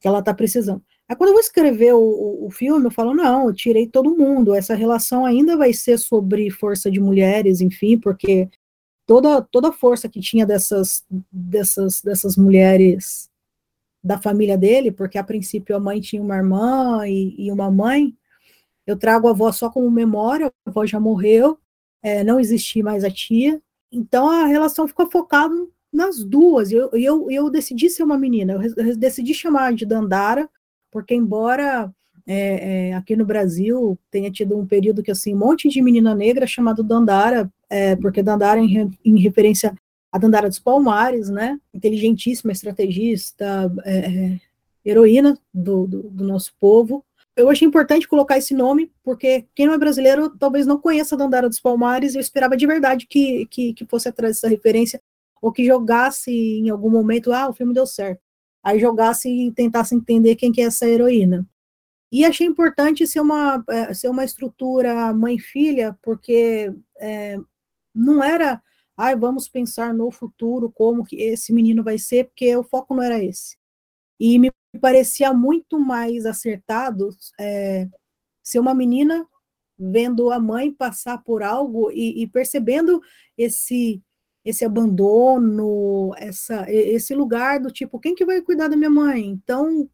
que 0.00 0.08
ela 0.08 0.20
está 0.20 0.32
precisando. 0.32 0.82
Aí 1.06 1.14
quando 1.14 1.28
eu 1.28 1.34
vou 1.34 1.42
escrever 1.42 1.92
o, 1.92 2.46
o, 2.46 2.50
filme, 2.50 2.86
eu 2.86 2.90
falo, 2.90 3.12
não, 3.12 3.48
eu 3.48 3.52
tirei 3.52 3.86
todo 3.86 4.16
mundo, 4.16 4.54
essa 4.54 4.74
relação 4.74 5.26
ainda 5.26 5.56
vai 5.56 5.74
ser 5.74 5.98
sobre 5.98 6.50
força 6.50 6.90
de 6.90 6.98
mulheres, 7.00 7.60
enfim, 7.60 7.98
porque 7.98 8.48
toda, 9.04 9.42
toda 9.42 9.68
a 9.68 9.72
força 9.72 10.08
que 10.08 10.20
tinha 10.20 10.46
dessas, 10.46 11.04
dessas, 11.30 12.00
dessas 12.00 12.36
mulheres 12.36 13.28
da 14.02 14.18
família 14.18 14.56
dele, 14.56 14.90
porque 14.90 15.18
a 15.18 15.24
princípio 15.24 15.76
a 15.76 15.80
mãe 15.80 16.00
tinha 16.00 16.22
uma 16.22 16.36
irmã 16.36 17.06
e, 17.06 17.34
e 17.36 17.52
uma 17.52 17.70
mãe, 17.70 18.14
eu 18.86 18.96
trago 18.96 19.28
a 19.28 19.32
avó 19.32 19.52
só 19.52 19.68
como 19.68 19.90
memória, 19.90 20.46
a 20.46 20.70
avó 20.70 20.86
já 20.86 20.98
morreu, 20.98 21.58
é, 22.02 22.24
não 22.24 22.40
existia 22.40 22.82
mais 22.82 23.04
a 23.04 23.10
tia, 23.10 23.60
então 23.92 24.28
a 24.30 24.46
relação 24.46 24.86
ficou 24.86 25.10
focada 25.10 25.54
nas 25.92 26.22
duas. 26.24 26.70
Eu, 26.70 26.90
eu, 26.92 27.30
eu 27.30 27.50
decidi 27.50 27.90
ser 27.90 28.02
uma 28.02 28.18
menina, 28.18 28.60
eu 28.76 28.96
decidi 28.96 29.34
chamar 29.34 29.74
de 29.74 29.84
Dandara, 29.84 30.48
porque 30.90 31.14
embora 31.14 31.92
é, 32.26 32.90
é, 32.90 32.94
aqui 32.94 33.16
no 33.16 33.24
Brasil 33.24 33.98
tenha 34.10 34.30
tido 34.30 34.56
um 34.56 34.66
período 34.66 35.02
que 35.02 35.10
assim, 35.10 35.34
um 35.34 35.38
monte 35.38 35.68
de 35.68 35.82
menina 35.82 36.14
negra 36.14 36.46
chamado 36.46 36.82
Dandara, 36.82 37.50
é, 37.68 37.96
porque 37.96 38.22
Dandara 38.22 38.60
em, 38.60 38.90
em, 39.04 39.20
referência 39.20 39.74
a 40.12 40.18
Dandara 40.18 40.48
dos 40.48 40.58
Palmares, 40.58 41.28
né? 41.28 41.58
Inteligentíssima, 41.72 42.52
estrategista, 42.52 43.72
é, 43.84 43.98
é, 43.98 44.40
heroína 44.84 45.38
do, 45.52 45.86
do, 45.86 46.02
do 46.10 46.24
nosso 46.24 46.52
povo 46.58 47.04
eu 47.40 47.50
achei 47.50 47.66
importante 47.66 48.08
colocar 48.08 48.38
esse 48.38 48.54
nome, 48.54 48.92
porque 49.02 49.46
quem 49.54 49.66
não 49.66 49.74
é 49.74 49.78
brasileiro 49.78 50.30
talvez 50.38 50.66
não 50.66 50.80
conheça 50.80 51.14
a 51.14 51.18
Dandara 51.18 51.48
dos 51.48 51.60
Palmares, 51.60 52.14
eu 52.14 52.20
esperava 52.20 52.56
de 52.56 52.66
verdade 52.66 53.06
que, 53.06 53.46
que, 53.46 53.74
que 53.74 53.86
fosse 53.86 54.08
atrás 54.08 54.36
dessa 54.36 54.48
referência, 54.48 55.00
ou 55.40 55.52
que 55.52 55.64
jogasse 55.64 56.30
em 56.30 56.68
algum 56.70 56.90
momento, 56.90 57.32
ah, 57.32 57.48
o 57.48 57.52
filme 57.52 57.74
deu 57.74 57.86
certo. 57.86 58.20
Aí 58.62 58.78
jogasse 58.78 59.28
e 59.28 59.52
tentasse 59.52 59.94
entender 59.94 60.36
quem 60.36 60.52
que 60.52 60.60
é 60.60 60.64
essa 60.64 60.86
heroína. 60.86 61.48
E 62.12 62.24
achei 62.24 62.46
importante 62.46 63.06
ser 63.06 63.20
uma, 63.20 63.64
é, 63.68 63.94
ser 63.94 64.08
uma 64.08 64.24
estrutura 64.24 65.12
mãe-filha, 65.14 65.96
porque 66.02 66.72
é, 66.98 67.38
não 67.94 68.22
era, 68.22 68.62
ah, 68.96 69.14
vamos 69.14 69.48
pensar 69.48 69.94
no 69.94 70.10
futuro, 70.10 70.70
como 70.70 71.04
que 71.04 71.16
esse 71.16 71.52
menino 71.52 71.82
vai 71.84 71.98
ser, 71.98 72.26
porque 72.26 72.54
o 72.56 72.64
foco 72.64 72.94
não 72.94 73.02
era 73.02 73.22
esse. 73.22 73.56
E 74.18 74.38
me 74.38 74.50
parecia 74.78 75.32
muito 75.32 75.78
mais 75.78 76.26
acertado 76.26 77.10
é, 77.38 77.88
ser 78.42 78.58
uma 78.58 78.74
menina 78.74 79.26
vendo 79.78 80.30
a 80.30 80.38
mãe 80.38 80.72
passar 80.72 81.18
por 81.24 81.42
algo 81.42 81.90
e, 81.90 82.22
e 82.22 82.26
percebendo 82.26 83.00
esse 83.36 84.02
esse 84.44 84.64
abandono, 84.64 86.14
essa, 86.16 86.64
esse 86.70 87.14
lugar 87.14 87.60
do 87.60 87.70
tipo, 87.70 88.00
quem 88.00 88.14
que 88.14 88.24
vai 88.24 88.40
cuidar 88.40 88.68
da 88.68 88.76
minha 88.76 88.90
mãe? 88.90 89.26
Então, 89.26 89.88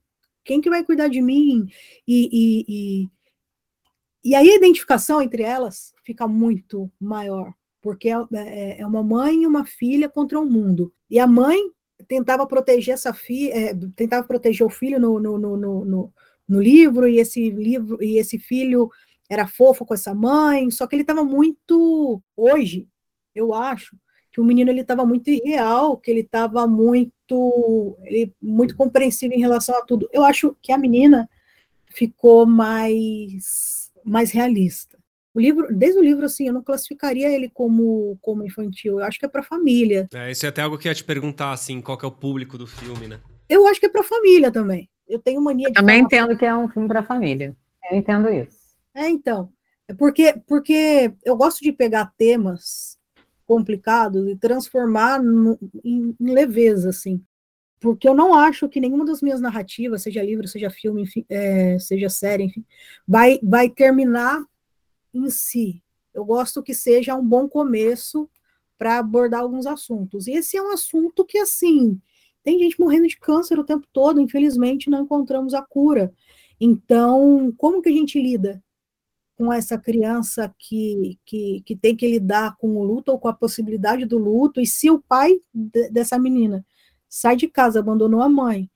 quem 0.44 0.60
que 0.60 0.70
vai 0.70 0.84
cuidar 0.84 1.08
de 1.08 1.20
mim? 1.20 1.66
E, 2.06 2.28
e, 2.32 2.64
e, 2.68 3.08
e 4.24 4.34
aí 4.34 4.48
a 4.48 4.54
identificação 4.54 5.20
entre 5.20 5.42
elas 5.42 5.92
fica 6.04 6.28
muito 6.28 6.90
maior, 7.00 7.52
porque 7.82 8.08
é, 8.08 8.16
é, 8.34 8.80
é 8.80 8.86
uma 8.86 9.02
mãe 9.02 9.42
e 9.42 9.46
uma 9.46 9.66
filha 9.66 10.08
contra 10.08 10.38
o 10.38 10.46
mundo. 10.46 10.92
E 11.10 11.18
a 11.18 11.26
mãe 11.26 11.58
tentava 12.08 12.46
proteger 12.46 12.94
essa 12.94 13.12
filha, 13.12 13.52
é, 13.54 13.74
tentava 13.94 14.26
proteger 14.26 14.66
o 14.66 14.70
filho 14.70 15.00
no, 15.00 15.18
no, 15.18 15.38
no, 15.38 15.56
no, 15.56 16.12
no 16.48 16.60
livro, 16.60 17.08
e 17.08 17.18
esse 17.18 17.50
livro, 17.50 18.02
e 18.02 18.18
esse 18.18 18.38
filho 18.38 18.90
era 19.28 19.46
fofo 19.46 19.84
com 19.84 19.94
essa 19.94 20.14
mãe, 20.14 20.70
só 20.70 20.86
que 20.86 20.94
ele 20.94 21.02
estava 21.02 21.24
muito, 21.24 22.22
hoje, 22.36 22.88
eu 23.34 23.52
acho, 23.52 23.96
que 24.36 24.40
o 24.40 24.44
menino 24.44 24.70
ele 24.70 24.82
estava 24.82 25.06
muito 25.06 25.30
irreal, 25.30 25.96
que 25.96 26.10
ele 26.10 26.20
estava 26.20 26.66
muito, 26.66 27.96
ele, 28.04 28.34
muito 28.40 28.76
compreensivo 28.76 29.32
em 29.32 29.40
relação 29.40 29.74
a 29.78 29.82
tudo. 29.82 30.06
Eu 30.12 30.22
acho 30.24 30.54
que 30.60 30.72
a 30.72 30.76
menina 30.76 31.26
ficou 31.86 32.44
mais, 32.44 33.90
mais 34.04 34.30
realista. 34.30 34.95
O 35.36 35.40
livro, 35.40 35.68
desde 35.70 35.98
o 35.98 36.02
livro, 36.02 36.24
assim, 36.24 36.46
eu 36.46 36.54
não 36.54 36.62
classificaria 36.62 37.28
ele 37.28 37.50
como, 37.50 38.16
como 38.22 38.42
infantil. 38.42 39.00
Eu 39.00 39.04
acho 39.04 39.18
que 39.18 39.26
é 39.26 39.28
para 39.28 39.42
família. 39.42 40.08
É, 40.14 40.30
isso 40.30 40.46
é 40.46 40.48
até 40.48 40.62
algo 40.62 40.78
que 40.78 40.88
eu 40.88 40.90
ia 40.90 40.94
te 40.94 41.04
perguntar, 41.04 41.52
assim, 41.52 41.78
qual 41.82 41.98
é 42.02 42.06
o 42.06 42.10
público 42.10 42.56
do 42.56 42.66
filme, 42.66 43.06
né? 43.06 43.20
Eu 43.46 43.66
acho 43.66 43.78
que 43.78 43.84
é 43.84 43.88
para 43.90 44.02
família 44.02 44.50
também. 44.50 44.88
Eu 45.06 45.18
tenho 45.18 45.42
mania 45.42 45.68
de. 45.68 45.74
também 45.74 45.96
falar... 45.96 46.06
entendo 46.06 46.38
que 46.38 46.46
é 46.46 46.56
um 46.56 46.70
filme 46.70 46.88
para 46.88 47.02
família. 47.02 47.54
Eu 47.90 47.98
entendo 47.98 48.30
isso. 48.30 48.56
É, 48.94 49.10
então. 49.10 49.52
É 49.86 49.92
porque, 49.92 50.40
porque 50.46 51.12
eu 51.22 51.36
gosto 51.36 51.60
de 51.60 51.70
pegar 51.70 52.14
temas 52.16 52.96
complicados 53.44 54.26
e 54.30 54.36
transformar 54.36 55.22
no, 55.22 55.58
em, 55.84 56.16
em, 56.18 56.32
leveza, 56.32 56.88
assim. 56.88 57.22
Porque 57.78 58.08
eu 58.08 58.14
não 58.14 58.34
acho 58.34 58.70
que 58.70 58.80
nenhuma 58.80 59.04
das 59.04 59.20
minhas 59.20 59.42
narrativas, 59.42 60.00
seja 60.00 60.22
livro, 60.22 60.48
seja 60.48 60.70
filme, 60.70 61.02
enfim, 61.02 61.26
é, 61.28 61.78
seja 61.78 62.08
série, 62.08 62.44
enfim, 62.44 62.64
vai, 63.06 63.38
vai 63.42 63.68
terminar 63.68 64.42
em 65.16 65.30
si. 65.30 65.82
Eu 66.12 66.24
gosto 66.24 66.62
que 66.62 66.74
seja 66.74 67.14
um 67.14 67.26
bom 67.26 67.48
começo 67.48 68.28
para 68.78 68.98
abordar 68.98 69.40
alguns 69.40 69.66
assuntos. 69.66 70.26
E 70.26 70.32
esse 70.32 70.56
é 70.56 70.62
um 70.62 70.70
assunto 70.70 71.24
que, 71.24 71.38
assim, 71.38 72.00
tem 72.42 72.58
gente 72.58 72.78
morrendo 72.78 73.08
de 73.08 73.18
câncer 73.18 73.58
o 73.58 73.64
tempo 73.64 73.86
todo, 73.92 74.20
infelizmente 74.20 74.88
não 74.88 75.02
encontramos 75.02 75.52
a 75.54 75.62
cura. 75.62 76.12
Então, 76.60 77.52
como 77.56 77.82
que 77.82 77.88
a 77.88 77.92
gente 77.92 78.20
lida 78.20 78.62
com 79.36 79.52
essa 79.52 79.76
criança 79.76 80.54
que, 80.58 81.18
que, 81.24 81.62
que 81.66 81.76
tem 81.76 81.94
que 81.94 82.08
lidar 82.08 82.56
com 82.56 82.76
o 82.76 82.84
luto 82.84 83.12
ou 83.12 83.18
com 83.18 83.28
a 83.28 83.34
possibilidade 83.34 84.04
do 84.04 84.18
luto? 84.18 84.60
E 84.60 84.66
se 84.66 84.90
o 84.90 85.00
pai 85.00 85.40
de, 85.52 85.90
dessa 85.90 86.18
menina 86.18 86.64
sai 87.08 87.36
de 87.36 87.48
casa, 87.48 87.80
abandonou 87.80 88.22
a 88.22 88.28
mãe, 88.28 88.70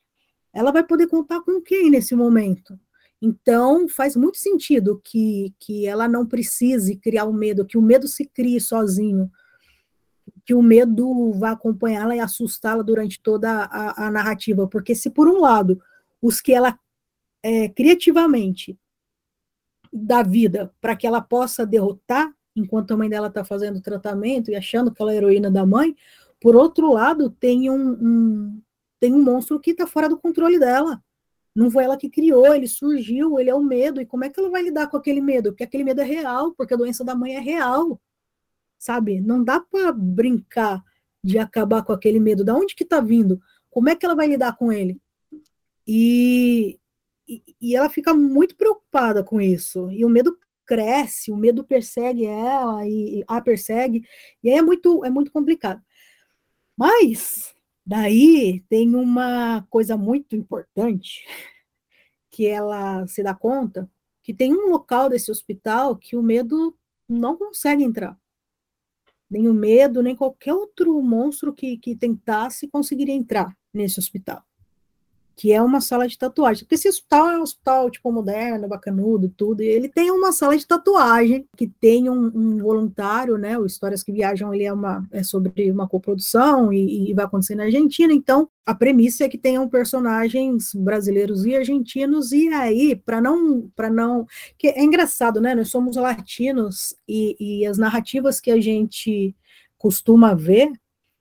ela 0.52 0.72
vai 0.72 0.84
poder 0.84 1.06
contar 1.06 1.40
com 1.40 1.60
quem 1.60 1.90
nesse 1.90 2.14
momento? 2.14 2.78
Então, 3.22 3.86
faz 3.86 4.16
muito 4.16 4.38
sentido 4.38 5.00
que, 5.04 5.54
que 5.58 5.86
ela 5.86 6.08
não 6.08 6.26
precise 6.26 6.96
criar 6.96 7.24
o 7.24 7.32
medo, 7.32 7.66
que 7.66 7.76
o 7.76 7.82
medo 7.82 8.08
se 8.08 8.24
crie 8.24 8.58
sozinho, 8.58 9.30
que 10.44 10.54
o 10.54 10.62
medo 10.62 11.32
vai 11.34 11.52
acompanhá-la 11.52 12.16
e 12.16 12.20
assustá-la 12.20 12.82
durante 12.82 13.20
toda 13.20 13.64
a, 13.64 14.06
a, 14.06 14.10
narrativa, 14.10 14.66
porque 14.66 14.94
se 14.94 15.10
por 15.10 15.28
um 15.28 15.40
lado 15.40 15.80
os 16.20 16.40
que 16.40 16.52
ela 16.52 16.78
é, 17.42 17.68
criativamente 17.68 18.78
dá 19.92 20.22
vida 20.22 20.72
para 20.80 20.96
que 20.96 21.06
ela 21.06 21.20
possa 21.20 21.66
derrotar, 21.66 22.34
enquanto 22.56 22.92
a 22.92 22.96
mãe 22.96 23.08
dela 23.08 23.28
está 23.28 23.44
fazendo 23.44 23.80
tratamento 23.80 24.50
e 24.50 24.56
achando 24.56 24.92
que 24.92 25.00
ela 25.02 25.12
é 25.12 25.16
heroína 25.16 25.50
da 25.50 25.66
mãe, 25.66 25.94
por 26.40 26.56
outro 26.56 26.92
lado 26.92 27.30
tem 27.30 27.68
um, 27.70 27.90
um 27.92 28.62
tem 28.98 29.14
um 29.14 29.22
monstro 29.22 29.58
que 29.58 29.70
está 29.70 29.86
fora 29.86 30.08
do 30.08 30.18
controle 30.18 30.58
dela. 30.58 31.02
Não 31.54 31.70
foi 31.70 31.84
ela 31.84 31.96
que 31.96 32.08
criou, 32.08 32.54
ele 32.54 32.68
surgiu, 32.68 33.38
ele 33.38 33.50
é 33.50 33.54
o 33.54 33.62
medo. 33.62 34.00
E 34.00 34.06
como 34.06 34.24
é 34.24 34.30
que 34.30 34.38
ela 34.38 34.50
vai 34.50 34.62
lidar 34.62 34.88
com 34.88 34.96
aquele 34.96 35.20
medo? 35.20 35.50
Porque 35.50 35.64
aquele 35.64 35.84
medo 35.84 36.00
é 36.00 36.04
real, 36.04 36.54
porque 36.54 36.74
a 36.74 36.76
doença 36.76 37.04
da 37.04 37.14
mãe 37.14 37.34
é 37.34 37.40
real 37.40 38.00
sabe? 38.80 39.20
Não 39.20 39.44
dá 39.44 39.60
para 39.60 39.92
brincar 39.92 40.82
de 41.22 41.38
acabar 41.38 41.84
com 41.84 41.92
aquele 41.92 42.18
medo. 42.18 42.42
Da 42.42 42.54
onde 42.54 42.74
que 42.74 42.82
está 42.82 42.98
vindo? 43.00 43.40
Como 43.68 43.90
é 43.90 43.94
que 43.94 44.04
ela 44.04 44.16
vai 44.16 44.26
lidar 44.26 44.56
com 44.56 44.72
ele? 44.72 44.98
E, 45.86 46.80
e, 47.28 47.42
e 47.60 47.76
ela 47.76 47.90
fica 47.90 48.14
muito 48.14 48.56
preocupada 48.56 49.22
com 49.22 49.40
isso. 49.40 49.90
E 49.92 50.04
o 50.04 50.08
medo 50.08 50.36
cresce, 50.66 51.30
o 51.30 51.36
medo 51.36 51.62
persegue 51.62 52.24
ela 52.24 52.86
e, 52.86 53.20
e 53.20 53.24
a 53.28 53.40
persegue. 53.40 54.02
E 54.42 54.50
aí 54.50 54.56
é 54.56 54.62
muito, 54.62 55.04
é 55.04 55.10
muito 55.10 55.30
complicado. 55.30 55.82
Mas 56.76 57.54
daí 57.90 58.60
tem 58.68 58.94
uma 58.94 59.66
coisa 59.68 59.96
muito 59.96 60.36
importante 60.36 61.26
que 62.30 62.46
ela 62.46 63.04
se 63.08 63.20
dá 63.20 63.34
conta 63.34 63.90
que 64.22 64.32
tem 64.32 64.54
um 64.54 64.68
local 64.68 65.08
desse 65.08 65.28
hospital 65.28 65.96
que 65.96 66.16
o 66.16 66.22
medo 66.22 66.78
não 67.08 67.36
consegue 67.36 67.82
entrar. 67.82 68.16
Nem 69.28 69.48
o 69.48 69.54
medo, 69.54 70.04
nem 70.04 70.14
qualquer 70.14 70.54
outro 70.54 71.02
monstro 71.02 71.52
que, 71.52 71.78
que 71.78 71.96
tentasse 71.96 72.68
conseguiria 72.68 73.14
entrar 73.14 73.52
nesse 73.74 73.98
hospital, 73.98 74.40
que 75.40 75.54
é 75.54 75.62
uma 75.62 75.80
sala 75.80 76.06
de 76.06 76.18
tatuagem. 76.18 76.64
Porque 76.64 76.74
esse 76.74 76.86
hospital 76.86 77.30
é 77.30 77.38
um 77.38 77.42
hospital 77.42 77.90
tipo 77.90 78.12
moderno, 78.12 78.68
bacanudo, 78.68 79.32
tudo, 79.34 79.62
e 79.62 79.66
ele 79.66 79.88
tem 79.88 80.10
uma 80.10 80.32
sala 80.32 80.54
de 80.54 80.66
tatuagem 80.66 81.46
que 81.56 81.66
tem 81.66 82.10
um, 82.10 82.26
um 82.26 82.58
voluntário, 82.58 83.38
né? 83.38 83.56
O 83.58 83.64
Histórias 83.64 84.02
que 84.02 84.12
Viajam 84.12 84.52
ele 84.52 84.64
é, 84.64 84.72
uma, 84.72 85.08
é 85.10 85.22
sobre 85.22 85.70
uma 85.70 85.88
coprodução 85.88 86.70
e, 86.70 87.10
e 87.10 87.14
vai 87.14 87.24
acontecer 87.24 87.54
na 87.54 87.62
Argentina. 87.62 88.12
Então, 88.12 88.50
a 88.66 88.74
premissa 88.74 89.24
é 89.24 89.30
que 89.30 89.38
tenham 89.38 89.66
personagens 89.66 90.74
brasileiros 90.74 91.46
e 91.46 91.56
argentinos, 91.56 92.32
e 92.32 92.48
aí, 92.48 92.94
para 92.94 93.18
não, 93.18 93.66
para 93.74 93.88
não. 93.88 94.26
que 94.58 94.68
É 94.68 94.84
engraçado, 94.84 95.40
né? 95.40 95.54
Nós 95.54 95.70
somos 95.70 95.96
latinos 95.96 96.94
e, 97.08 97.34
e 97.40 97.66
as 97.66 97.78
narrativas 97.78 98.42
que 98.42 98.50
a 98.50 98.60
gente 98.60 99.34
costuma 99.78 100.34
ver 100.34 100.70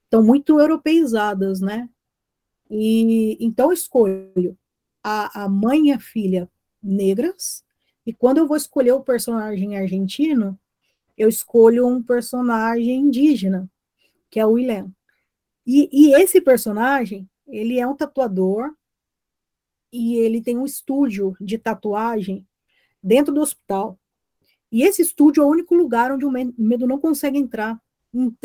estão 0.04 0.22
muito 0.22 0.60
europeizadas, 0.60 1.62
né? 1.62 1.88
E 2.70 3.38
então 3.40 3.72
escolho 3.72 4.58
a, 5.04 5.44
a 5.44 5.50
mãe 5.50 5.88
e 5.88 5.92
a 5.92 6.00
filha 6.00 6.50
negras, 6.82 7.64
e 8.06 8.14
quando 8.14 8.38
eu 8.38 8.48
vou 8.48 8.58
escolher 8.58 8.94
o 8.94 9.04
personagem 9.04 9.78
argentino, 9.78 10.60
eu 11.18 11.28
escolho 11.28 11.88
um 11.88 12.02
personagem 12.02 13.02
indígena, 13.02 13.70
que 14.30 14.40
é 14.40 14.46
o 14.46 14.52
William. 14.52 14.92
E, 15.66 15.90
e 15.92 16.14
esse 16.16 16.42
personagem, 16.42 17.30
ele 17.48 17.80
é 17.80 17.86
um 17.86 17.96
tatuador, 17.96 18.74
e 19.92 20.18
ele 20.18 20.42
tem 20.42 20.58
um 20.58 20.66
estúdio 20.66 21.36
de 21.42 21.58
tatuagem 21.58 22.48
dentro 23.02 23.34
do 23.34 23.42
hospital. 23.42 24.00
E 24.72 24.84
esse 24.84 25.02
estúdio 25.02 25.42
é 25.42 25.46
o 25.46 25.50
único 25.50 25.74
lugar 25.76 26.12
onde 26.12 26.26
o 26.26 26.32
medo 26.32 26.88
não 26.88 27.00
consegue 27.00 27.38
entrar. 27.38 27.80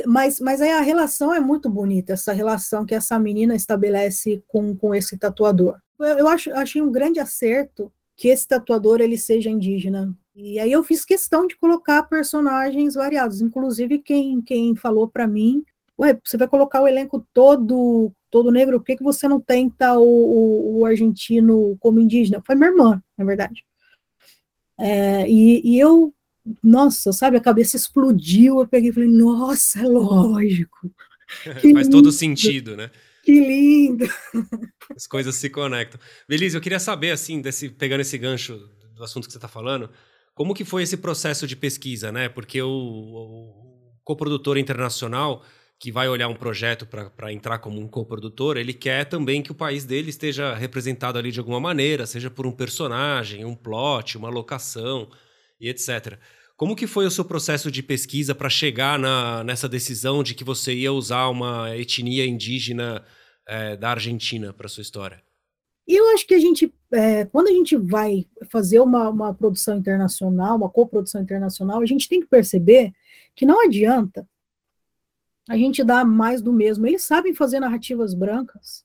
Mas, 0.06 0.40
mas 0.40 0.60
aí 0.60 0.70
a 0.70 0.80
relação 0.80 1.32
é 1.32 1.40
muito 1.40 1.70
bonita, 1.70 2.12
essa 2.12 2.32
relação 2.32 2.84
que 2.84 2.94
essa 2.94 3.18
menina 3.18 3.54
estabelece 3.54 4.42
com, 4.46 4.76
com 4.76 4.94
esse 4.94 5.16
tatuador. 5.16 5.78
Eu, 5.98 6.18
eu 6.18 6.28
acho, 6.28 6.52
achei 6.52 6.82
um 6.82 6.92
grande 6.92 7.18
acerto 7.18 7.90
que 8.16 8.28
esse 8.28 8.46
tatuador 8.46 9.00
ele 9.00 9.16
seja 9.16 9.50
indígena. 9.50 10.14
E 10.34 10.58
aí 10.58 10.70
eu 10.70 10.82
fiz 10.84 11.04
questão 11.04 11.46
de 11.46 11.56
colocar 11.56 12.02
personagens 12.04 12.94
variados, 12.94 13.40
inclusive 13.40 13.98
quem, 14.00 14.42
quem 14.42 14.74
falou 14.74 15.08
para 15.08 15.26
mim, 15.26 15.64
ué, 15.98 16.18
você 16.22 16.36
vai 16.36 16.48
colocar 16.48 16.82
o 16.82 16.88
elenco 16.88 17.26
todo 17.32 18.12
todo 18.30 18.50
negro, 18.50 18.80
por 18.80 18.86
que, 18.86 18.96
que 18.96 19.02
você 19.04 19.28
não 19.28 19.40
tenta 19.40 19.96
o, 19.96 20.02
o, 20.02 20.80
o 20.80 20.86
argentino 20.86 21.76
como 21.78 22.00
indígena? 22.00 22.42
Foi 22.44 22.56
minha 22.56 22.70
irmã, 22.70 23.00
na 23.16 23.24
verdade. 23.24 23.64
É, 24.76 25.30
e, 25.30 25.62
e 25.64 25.78
eu 25.78 26.12
nossa, 26.62 27.12
sabe, 27.12 27.36
a 27.36 27.40
cabeça 27.40 27.76
explodiu, 27.76 28.60
eu 28.60 28.66
peguei 28.66 28.90
e 28.90 28.92
falei, 28.92 29.08
nossa, 29.08 29.80
é 29.80 29.88
lógico. 29.88 30.90
Faz 31.72 31.88
todo 31.88 32.12
sentido, 32.12 32.76
né? 32.76 32.90
Que 33.22 33.32
lindo! 33.32 34.06
As 34.94 35.06
coisas 35.06 35.34
se 35.36 35.48
conectam. 35.48 35.98
Belize, 36.28 36.54
eu 36.54 36.60
queria 36.60 36.78
saber, 36.78 37.10
assim, 37.10 37.40
desse, 37.40 37.70
pegando 37.70 38.02
esse 38.02 38.18
gancho 38.18 38.60
do 38.94 39.02
assunto 39.02 39.26
que 39.26 39.32
você 39.32 39.38
está 39.38 39.48
falando, 39.48 39.90
como 40.34 40.54
que 40.54 40.64
foi 40.64 40.82
esse 40.82 40.98
processo 40.98 41.46
de 41.46 41.56
pesquisa, 41.56 42.12
né? 42.12 42.28
Porque 42.28 42.60
o, 42.60 42.68
o 42.68 43.98
coprodutor 44.04 44.58
internacional 44.58 45.42
que 45.78 45.90
vai 45.90 46.08
olhar 46.08 46.28
um 46.28 46.34
projeto 46.34 46.86
para 46.86 47.32
entrar 47.32 47.58
como 47.58 47.80
um 47.80 47.88
coprodutor, 47.88 48.56
ele 48.56 48.72
quer 48.72 49.04
também 49.04 49.42
que 49.42 49.52
o 49.52 49.54
país 49.54 49.84
dele 49.84 50.10
esteja 50.10 50.54
representado 50.54 51.18
ali 51.18 51.30
de 51.32 51.40
alguma 51.40 51.60
maneira, 51.60 52.06
seja 52.06 52.30
por 52.30 52.46
um 52.46 52.52
personagem, 52.52 53.44
um 53.44 53.54
plot, 53.54 54.16
uma 54.16 54.28
locação 54.28 55.08
e 55.60 55.68
etc. 55.68 56.18
Como 56.56 56.76
que 56.76 56.86
foi 56.86 57.06
o 57.06 57.10
seu 57.10 57.24
processo 57.24 57.70
de 57.70 57.82
pesquisa 57.82 58.34
para 58.34 58.48
chegar 58.48 58.98
na, 58.98 59.42
nessa 59.42 59.68
decisão 59.68 60.22
de 60.22 60.34
que 60.34 60.44
você 60.44 60.72
ia 60.72 60.92
usar 60.92 61.28
uma 61.28 61.76
etnia 61.76 62.26
indígena 62.26 63.04
é, 63.46 63.76
da 63.76 63.90
Argentina 63.90 64.52
para 64.52 64.68
sua 64.68 64.82
história? 64.82 65.22
Eu 65.86 66.14
acho 66.14 66.26
que 66.26 66.34
a 66.34 66.38
gente, 66.38 66.72
é, 66.92 67.26
quando 67.26 67.48
a 67.48 67.52
gente 67.52 67.76
vai 67.76 68.26
fazer 68.48 68.80
uma, 68.80 69.10
uma 69.10 69.34
produção 69.34 69.76
internacional, 69.76 70.56
uma 70.56 70.70
coprodução 70.70 71.20
internacional, 71.20 71.80
a 71.80 71.86
gente 71.86 72.08
tem 72.08 72.20
que 72.20 72.26
perceber 72.26 72.92
que 73.34 73.44
não 73.44 73.62
adianta 73.62 74.26
a 75.48 75.56
gente 75.56 75.84
dar 75.84 76.04
mais 76.04 76.40
do 76.40 76.52
mesmo. 76.52 76.86
Eles 76.86 77.02
sabem 77.02 77.34
fazer 77.34 77.60
narrativas 77.60 78.14
brancas, 78.14 78.84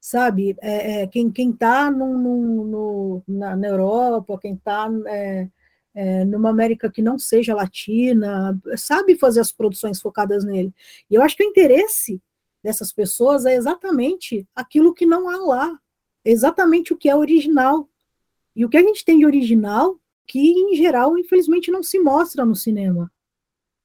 sabe? 0.00 0.56
É, 0.60 1.02
é, 1.02 1.06
quem 1.06 1.28
está 1.28 1.90
na, 1.90 3.56
na, 3.56 3.68
Europa, 3.68 4.38
quem 4.40 4.54
está 4.54 4.90
é, 5.06 5.48
é, 5.96 6.26
numa 6.26 6.50
América 6.50 6.90
que 6.90 7.00
não 7.00 7.18
seja 7.18 7.54
latina, 7.54 8.56
sabe 8.76 9.16
fazer 9.16 9.40
as 9.40 9.50
produções 9.50 9.98
focadas 9.98 10.44
nele. 10.44 10.72
E 11.10 11.14
eu 11.14 11.22
acho 11.22 11.34
que 11.34 11.42
o 11.42 11.48
interesse 11.48 12.20
dessas 12.62 12.92
pessoas 12.92 13.46
é 13.46 13.54
exatamente 13.54 14.46
aquilo 14.54 14.92
que 14.92 15.06
não 15.06 15.26
há 15.26 15.38
lá, 15.38 15.80
exatamente 16.22 16.92
o 16.92 16.98
que 16.98 17.08
é 17.08 17.16
original. 17.16 17.88
E 18.54 18.62
o 18.62 18.68
que 18.68 18.76
a 18.76 18.82
gente 18.82 19.06
tem 19.06 19.18
de 19.18 19.24
original, 19.24 19.98
que 20.26 20.38
em 20.38 20.76
geral, 20.76 21.16
infelizmente, 21.16 21.70
não 21.70 21.82
se 21.82 21.98
mostra 21.98 22.44
no 22.44 22.54
cinema. 22.54 23.10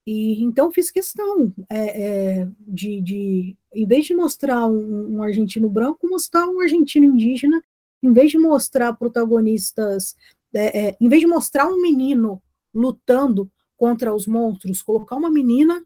E 0.05 0.43
então 0.43 0.71
fiz 0.71 0.91
questão 0.91 1.53
é, 1.69 2.41
é, 2.41 2.47
de, 2.59 2.99
de, 3.01 3.57
em 3.73 3.85
vez 3.85 4.05
de 4.05 4.13
mostrar 4.13 4.67
um, 4.67 5.15
um, 5.15 5.23
argentino 5.23 5.69
branco, 5.69 6.09
mostrar 6.09 6.45
um 6.47 6.59
argentino 6.59 7.05
indígena, 7.05 7.63
em 8.03 8.11
vez 8.11 8.31
de 8.31 8.37
mostrar 8.37 8.93
protagonistas 8.93 10.15
é, 10.53 10.87
é, 10.87 10.97
em 10.99 11.09
vez 11.09 11.21
de 11.21 11.27
mostrar 11.27 11.67
um 11.67 11.81
menino 11.81 12.41
lutando 12.73 13.51
contra 13.77 14.13
os 14.13 14.27
monstros, 14.27 14.81
colocar 14.81 15.15
uma 15.15 15.29
menina 15.29 15.83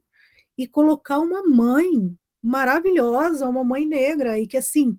e 0.58 0.68
colocar 0.68 1.20
uma 1.20 1.44
mãe 1.44 2.16
maravilhosa, 2.42 3.48
uma 3.48 3.64
mãe 3.64 3.86
negra, 3.86 4.40
e 4.40 4.46
que 4.46 4.58
assim, 4.58 4.98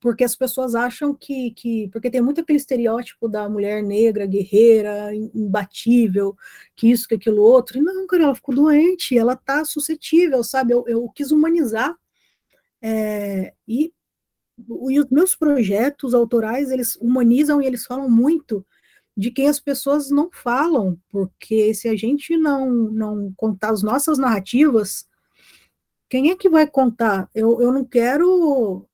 porque 0.00 0.24
as 0.24 0.34
pessoas 0.34 0.74
acham 0.74 1.14
que, 1.14 1.52
que 1.52 1.88
porque 1.92 2.10
tem 2.10 2.20
muito 2.20 2.40
aquele 2.40 2.58
estereótipo 2.58 3.28
da 3.28 3.48
mulher 3.48 3.82
negra, 3.82 4.26
guerreira, 4.26 5.14
imbatível, 5.14 6.36
que 6.74 6.90
isso, 6.90 7.06
que 7.06 7.14
aquilo 7.14 7.42
outro, 7.42 7.78
e 7.78 7.80
não, 7.80 8.06
cara, 8.06 8.24
ela 8.24 8.34
ficou 8.34 8.54
doente, 8.54 9.16
ela 9.16 9.36
tá 9.36 9.64
suscetível, 9.64 10.42
sabe, 10.42 10.74
eu, 10.74 10.84
eu 10.88 11.08
quis 11.10 11.30
humanizar, 11.30 11.96
é, 12.82 13.54
e, 13.66 13.92
e 14.90 15.00
os 15.00 15.08
meus 15.10 15.36
projetos 15.36 16.12
autorais, 16.14 16.70
eles 16.70 16.96
humanizam 16.96 17.62
e 17.62 17.66
eles 17.66 17.86
falam 17.86 18.10
muito 18.10 18.66
de 19.16 19.30
quem 19.30 19.48
as 19.48 19.60
pessoas 19.60 20.10
não 20.10 20.30
falam, 20.32 20.98
porque 21.10 21.74
se 21.74 21.88
a 21.88 21.96
gente 21.96 22.36
não, 22.36 22.70
não 22.70 23.32
contar 23.36 23.70
as 23.70 23.82
nossas 23.82 24.18
narrativas, 24.18 25.06
quem 26.08 26.30
é 26.30 26.36
que 26.36 26.48
vai 26.48 26.66
contar? 26.66 27.28
Eu, 27.34 27.60
eu 27.60 27.72
não 27.72 27.84
quero 27.84 28.86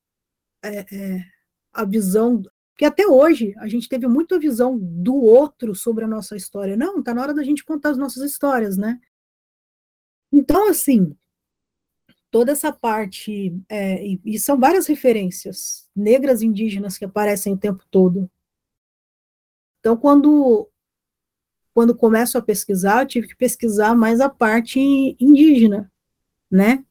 é, 0.62 0.86
é, 0.92 1.24
a 1.72 1.84
visão. 1.84 2.42
Porque 2.72 2.84
até 2.84 3.06
hoje 3.06 3.54
a 3.58 3.66
gente 3.66 3.88
teve 3.88 4.06
muito 4.06 4.34
a 4.34 4.38
visão 4.38 4.78
do 4.78 5.16
outro 5.16 5.74
sobre 5.74 6.04
a 6.04 6.08
nossa 6.08 6.36
história. 6.36 6.76
Não, 6.76 7.00
está 7.00 7.12
na 7.12 7.22
hora 7.22 7.34
da 7.34 7.42
gente 7.42 7.64
contar 7.64 7.90
as 7.90 7.98
nossas 7.98 8.22
histórias, 8.22 8.76
né? 8.76 9.00
Então, 10.32 10.68
assim, 10.68 11.16
toda 12.30 12.52
essa 12.52 12.72
parte, 12.72 13.56
é, 13.68 14.06
e, 14.06 14.20
e, 14.24 14.38
são 14.38 14.58
várias 14.58 14.86
referências 14.86 15.88
negras 15.96 16.42
indígenas 16.42 16.98
que 16.98 17.04
aparecem 17.04 17.54
o 17.54 17.58
tempo 17.58 17.84
todo. 17.90 18.30
Então, 19.88 19.96
quando, 19.96 20.68
quando 21.72 21.96
começo 21.96 22.36
a 22.36 22.42
pesquisar, 22.42 23.02
eu 23.02 23.06
tive 23.06 23.28
que 23.28 23.34
pesquisar 23.34 23.94
mais 23.94 24.20
a 24.20 24.28
parte 24.28 24.78
indígena, 25.18 25.90
né? 26.50 26.84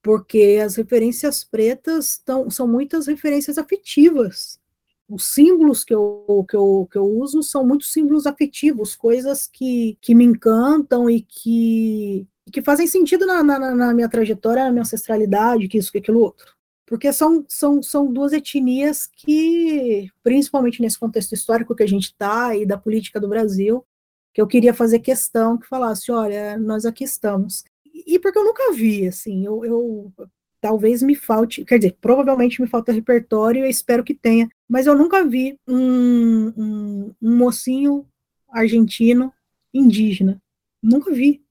porque 0.00 0.60
as 0.64 0.76
referências 0.76 1.42
pretas 1.42 2.16
tão, 2.24 2.48
são 2.48 2.68
muitas 2.68 3.08
referências 3.08 3.58
afetivas. 3.58 4.60
Os 5.08 5.34
símbolos 5.34 5.82
que 5.82 5.92
eu, 5.92 6.46
que, 6.48 6.54
eu, 6.54 6.88
que 6.92 6.96
eu 6.96 7.06
uso 7.06 7.42
são 7.42 7.66
muitos 7.66 7.92
símbolos 7.92 8.24
afetivos, 8.24 8.94
coisas 8.94 9.48
que, 9.48 9.98
que 10.00 10.14
me 10.14 10.24
encantam 10.24 11.10
e 11.10 11.22
que, 11.22 12.24
que 12.52 12.62
fazem 12.62 12.86
sentido 12.86 13.26
na, 13.26 13.42
na, 13.42 13.74
na 13.74 13.92
minha 13.92 14.08
trajetória, 14.08 14.62
na 14.62 14.70
minha 14.70 14.82
ancestralidade, 14.82 15.66
que 15.66 15.76
isso, 15.76 15.90
que 15.90 15.98
aquilo 15.98 16.20
outro. 16.20 16.54
Porque 16.90 17.10
são, 17.12 17.46
são, 17.48 17.82
são 17.82 18.12
duas 18.12 18.32
etnias 18.32 19.06
que, 19.06 20.10
principalmente 20.22 20.82
nesse 20.82 20.98
contexto 20.98 21.32
histórico 21.32 21.74
que 21.74 21.84
a 21.84 21.88
gente 21.88 22.06
está 22.06 22.54
e 22.54 22.66
da 22.66 22.76
política 22.76 23.18
do 23.18 23.28
Brasil, 23.28 23.86
que 24.34 24.42
eu 24.42 24.46
queria 24.46 24.74
fazer 24.74 24.98
questão 24.98 25.56
que 25.56 25.66
falasse, 25.66 26.12
olha, 26.12 26.58
nós 26.58 26.84
aqui 26.84 27.04
estamos 27.04 27.64
e 28.06 28.18
porque 28.18 28.38
eu 28.38 28.44
nunca 28.44 28.72
vi, 28.72 29.06
assim, 29.06 29.44
eu, 29.44 29.64
eu, 29.64 30.12
talvez 30.60 31.02
me 31.02 31.14
falte, 31.14 31.64
quer 31.64 31.78
dizer, 31.78 31.96
provavelmente 32.00 32.60
me 32.60 32.68
falta 32.68 32.92
repertório, 32.92 33.64
eu 33.64 33.68
espero 33.70 34.04
que 34.04 34.14
tenha, 34.14 34.48
mas 34.68 34.86
eu 34.86 34.96
nunca 34.96 35.24
vi 35.24 35.58
um, 35.66 36.48
um, 36.56 37.14
um 37.20 37.36
mocinho 37.36 38.06
argentino 38.48 39.32
indígena, 39.72 40.40
nunca 40.82 41.12
vi. 41.12 41.42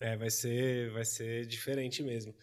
É, 0.00 0.16
vai 0.16 0.30
ser, 0.30 0.90
vai 0.90 1.04
ser 1.04 1.46
diferente 1.46 2.02
mesmo. 2.02 2.34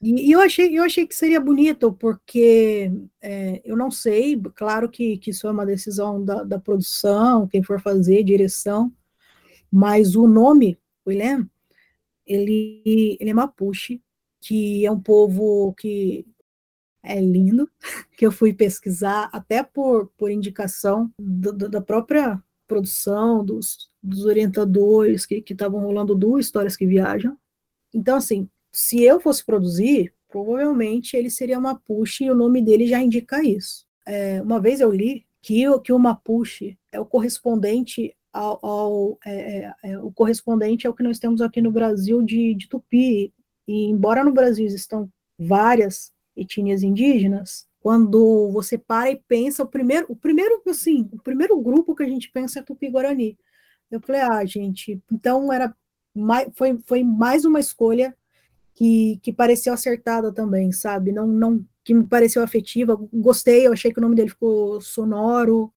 E, 0.00 0.28
e 0.28 0.32
eu 0.32 0.40
achei, 0.40 0.78
eu 0.78 0.84
achei 0.84 1.06
que 1.06 1.14
seria 1.14 1.40
bonito, 1.40 1.92
porque 1.92 2.90
é, 3.20 3.62
eu 3.64 3.76
não 3.76 3.90
sei, 3.90 4.40
claro 4.54 4.88
que, 4.88 5.16
que 5.18 5.30
isso 5.30 5.46
é 5.46 5.50
uma 5.50 5.64
decisão 5.64 6.22
da, 6.22 6.42
da 6.44 6.58
produção, 6.58 7.48
quem 7.48 7.62
for 7.62 7.80
fazer, 7.80 8.22
direção, 8.22 8.92
mas 9.70 10.14
o 10.14 10.26
nome, 10.26 10.78
William, 11.06 11.48
ele, 12.26 13.16
ele 13.20 13.30
é 13.30 13.34
Mapuche, 13.34 14.02
que 14.40 14.84
é 14.84 14.90
um 14.90 15.00
povo 15.00 15.72
que 15.74 16.26
é 17.02 17.20
lindo, 17.20 17.70
que 18.16 18.26
eu 18.26 18.32
fui 18.32 18.52
pesquisar 18.52 19.30
até 19.32 19.62
por, 19.62 20.08
por 20.16 20.30
indicação 20.30 21.10
do, 21.18 21.52
do, 21.52 21.68
da 21.68 21.80
própria 21.80 22.42
produção, 22.66 23.44
dos, 23.44 23.90
dos 24.02 24.24
orientadores 24.24 25.24
que 25.24 25.42
estavam 25.48 25.80
rolando 25.80 26.14
do 26.14 26.38
Histórias 26.38 26.76
que 26.76 26.86
Viajam. 26.86 27.38
Então, 27.94 28.16
assim, 28.16 28.48
se 28.76 29.02
eu 29.02 29.18
fosse 29.18 29.42
produzir, 29.42 30.12
provavelmente 30.28 31.16
ele 31.16 31.30
seria 31.30 31.58
Mapuche 31.58 32.24
e 32.24 32.30
o 32.30 32.34
nome 32.34 32.60
dele 32.60 32.86
já 32.86 33.00
indica 33.00 33.42
isso. 33.42 33.86
É, 34.06 34.42
uma 34.42 34.60
vez 34.60 34.80
eu 34.82 34.92
li 34.92 35.24
que, 35.40 35.64
que 35.80 35.94
o 35.94 35.98
Mapuche 35.98 36.78
é 36.92 37.00
o 37.00 37.06
correspondente 37.06 38.14
ao, 38.30 38.58
ao 38.62 39.18
é, 39.24 39.32
é, 39.32 39.74
é, 39.82 39.98
o 39.98 40.12
correspondente 40.12 40.86
ao 40.86 40.92
que 40.92 41.02
nós 41.02 41.18
temos 41.18 41.40
aqui 41.40 41.62
no 41.62 41.72
Brasil 41.72 42.20
de, 42.20 42.54
de 42.54 42.68
tupi. 42.68 43.32
E 43.66 43.86
embora 43.86 44.22
no 44.22 44.30
Brasil 44.30 44.66
existam 44.66 45.08
várias 45.38 46.12
etnias 46.36 46.82
indígenas, 46.82 47.66
quando 47.80 48.50
você 48.52 48.76
para 48.76 49.10
e 49.10 49.22
pensa, 49.26 49.62
o 49.62 49.66
primeiro, 49.66 50.04
o 50.10 50.16
primeiro, 50.16 50.60
assim, 50.68 51.08
o 51.12 51.22
primeiro 51.22 51.58
grupo 51.62 51.94
que 51.94 52.02
a 52.02 52.08
gente 52.08 52.30
pensa 52.30 52.60
é 52.60 52.62
tupi-guarani. 52.62 53.38
Eu 53.90 54.02
falei, 54.02 54.20
ah, 54.20 54.44
gente, 54.44 55.00
então 55.10 55.50
era 55.50 55.74
mais, 56.14 56.46
foi, 56.52 56.78
foi 56.84 57.02
mais 57.02 57.46
uma 57.46 57.58
escolha 57.58 58.14
que, 58.76 59.18
que 59.22 59.32
pareceu 59.32 59.72
acertada 59.72 60.30
também, 60.30 60.70
sabe? 60.70 61.10
Não, 61.10 61.26
não 61.26 61.64
que 61.82 61.94
me 61.94 62.06
pareceu 62.06 62.42
afetiva. 62.42 62.96
Gostei, 63.12 63.66
eu 63.66 63.72
achei 63.72 63.92
que 63.92 63.98
o 63.98 64.02
nome 64.02 64.14
dele 64.14 64.28
ficou 64.28 64.80
sonoro, 64.82 65.72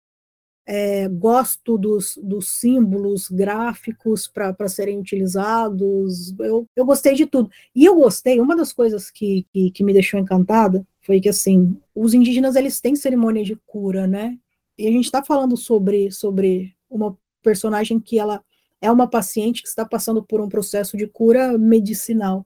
é, 0.67 1.07
gosto 1.07 1.77
dos, 1.77 2.19
dos 2.21 2.49
símbolos 2.49 3.29
gráficos 3.29 4.27
para 4.27 4.67
serem 4.67 4.99
utilizados, 4.99 6.37
eu, 6.39 6.67
eu 6.75 6.85
gostei 6.85 7.15
de 7.15 7.25
tudo. 7.25 7.49
E 7.73 7.85
eu 7.85 7.95
gostei, 7.95 8.39
uma 8.39 8.55
das 8.55 8.73
coisas 8.73 9.09
que, 9.09 9.47
que, 9.51 9.71
que 9.71 9.83
me 9.83 9.93
deixou 9.93 10.19
encantada 10.19 10.85
foi 11.01 11.21
que, 11.21 11.29
assim, 11.29 11.75
os 11.95 12.13
indígenas, 12.13 12.55
eles 12.55 12.81
têm 12.81 12.95
cerimônia 12.95 13.43
de 13.43 13.55
cura, 13.65 14.05
né? 14.05 14.37
E 14.77 14.87
a 14.87 14.91
gente 14.91 15.05
está 15.05 15.23
falando 15.23 15.55
sobre, 15.57 16.11
sobre 16.11 16.75
uma 16.89 17.17
personagem 17.41 17.99
que 17.99 18.19
ela 18.19 18.43
é 18.81 18.91
uma 18.91 19.09
paciente 19.09 19.61
que 19.61 19.67
está 19.67 19.85
passando 19.85 20.23
por 20.23 20.39
um 20.41 20.49
processo 20.49 20.95
de 20.97 21.07
cura 21.07 21.57
medicinal. 21.57 22.45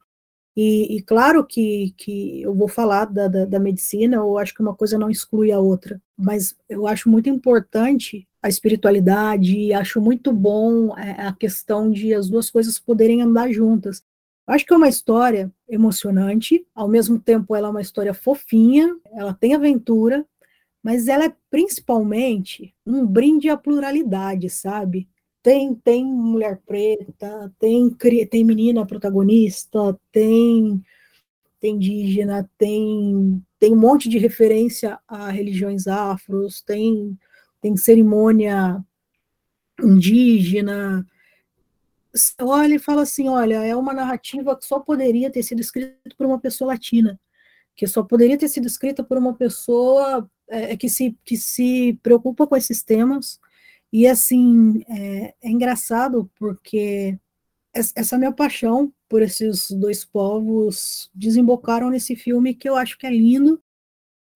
E, 0.55 0.97
e, 0.97 1.01
claro 1.01 1.43
que, 1.43 1.93
que 1.97 2.43
eu 2.43 2.53
vou 2.53 2.67
falar 2.67 3.05
da, 3.05 3.27
da, 3.27 3.45
da, 3.45 3.59
medicina, 3.59 4.17
eu 4.17 4.37
acho 4.37 4.53
que 4.53 4.61
uma 4.61 4.75
coisa 4.75 4.99
não 4.99 5.09
exclui 5.09 5.51
a 5.51 5.59
outra, 5.59 5.99
mas 6.15 6.55
eu 6.69 6.85
acho 6.87 7.09
muito 7.09 7.27
importante 7.27 8.27
a 8.41 8.49
espiritualidade, 8.49 9.73
acho 9.73 9.99
muito 9.99 10.31
bom 10.31 10.95
é, 10.97 11.25
a 11.25 11.33
questão 11.33 11.89
de 11.89 12.13
as 12.13 12.29
duas 12.29 12.51
coisas 12.51 12.77
poderem 12.77 13.21
andar 13.23 13.51
juntas. 13.51 14.03
Acho 14.45 14.65
que 14.65 14.73
é 14.73 14.77
uma 14.77 14.89
história 14.89 15.51
emocionante, 15.67 16.65
ao 16.75 16.87
mesmo 16.87 17.17
tempo 17.17 17.55
ela 17.55 17.69
é 17.69 17.71
uma 17.71 17.81
história 17.81 18.13
fofinha, 18.13 18.95
ela 19.13 19.33
tem 19.33 19.55
aventura, 19.55 20.23
mas 20.83 21.07
ela 21.07 21.25
é 21.25 21.33
principalmente 21.49 22.75
um 22.85 23.05
brinde 23.05 23.49
à 23.49 23.57
pluralidade, 23.57 24.49
sabe? 24.49 25.07
Tem, 25.43 25.75
tem 25.75 26.05
mulher 26.05 26.57
preta, 26.65 27.53
tem, 27.59 27.89
tem 27.91 28.45
menina 28.45 28.85
protagonista, 28.85 29.99
tem, 30.09 30.81
tem 31.59 31.75
indígena, 31.75 32.49
tem, 32.57 33.45
tem 33.59 33.73
um 33.73 33.79
monte 33.79 34.07
de 34.07 34.17
referência 34.17 34.97
a 35.05 35.29
religiões 35.29 35.85
afros, 35.85 36.61
tem, 36.61 37.19
tem 37.61 37.75
cerimônia 37.75 38.81
indígena. 39.81 41.05
Olha 42.39 42.75
e 42.75 42.79
fala 42.79 43.01
assim: 43.01 43.27
olha, 43.27 43.65
é 43.65 43.75
uma 43.75 43.93
narrativa 43.93 44.55
que 44.55 44.65
só 44.65 44.79
poderia 44.79 45.29
ter 45.29 45.43
sido 45.43 45.59
escrita 45.59 45.97
por 46.17 46.25
uma 46.25 46.39
pessoa 46.39 46.69
latina, 46.69 47.19
que 47.75 47.85
só 47.85 48.01
poderia 48.01 48.37
ter 48.37 48.47
sido 48.47 48.65
escrita 48.65 49.03
por 49.03 49.17
uma 49.17 49.33
pessoa 49.33 50.29
é, 50.47 50.77
que, 50.77 50.87
se, 50.87 51.17
que 51.25 51.35
se 51.35 51.99
preocupa 52.01 52.47
com 52.47 52.55
esses 52.55 52.81
temas 52.81 53.41
e 53.93 54.07
assim, 54.07 54.83
é, 54.89 55.35
é 55.39 55.49
engraçado 55.51 56.27
porque 56.35 57.19
essa 57.71 58.17
minha 58.17 58.31
paixão 58.31 58.91
por 59.07 59.21
esses 59.21 59.69
dois 59.69 60.03
povos 60.03 61.11
desembocaram 61.13 61.91
nesse 61.91 62.15
filme 62.15 62.55
que 62.55 62.67
eu 62.67 62.75
acho 62.75 62.97
que 62.97 63.05
é 63.05 63.11
lindo 63.11 63.61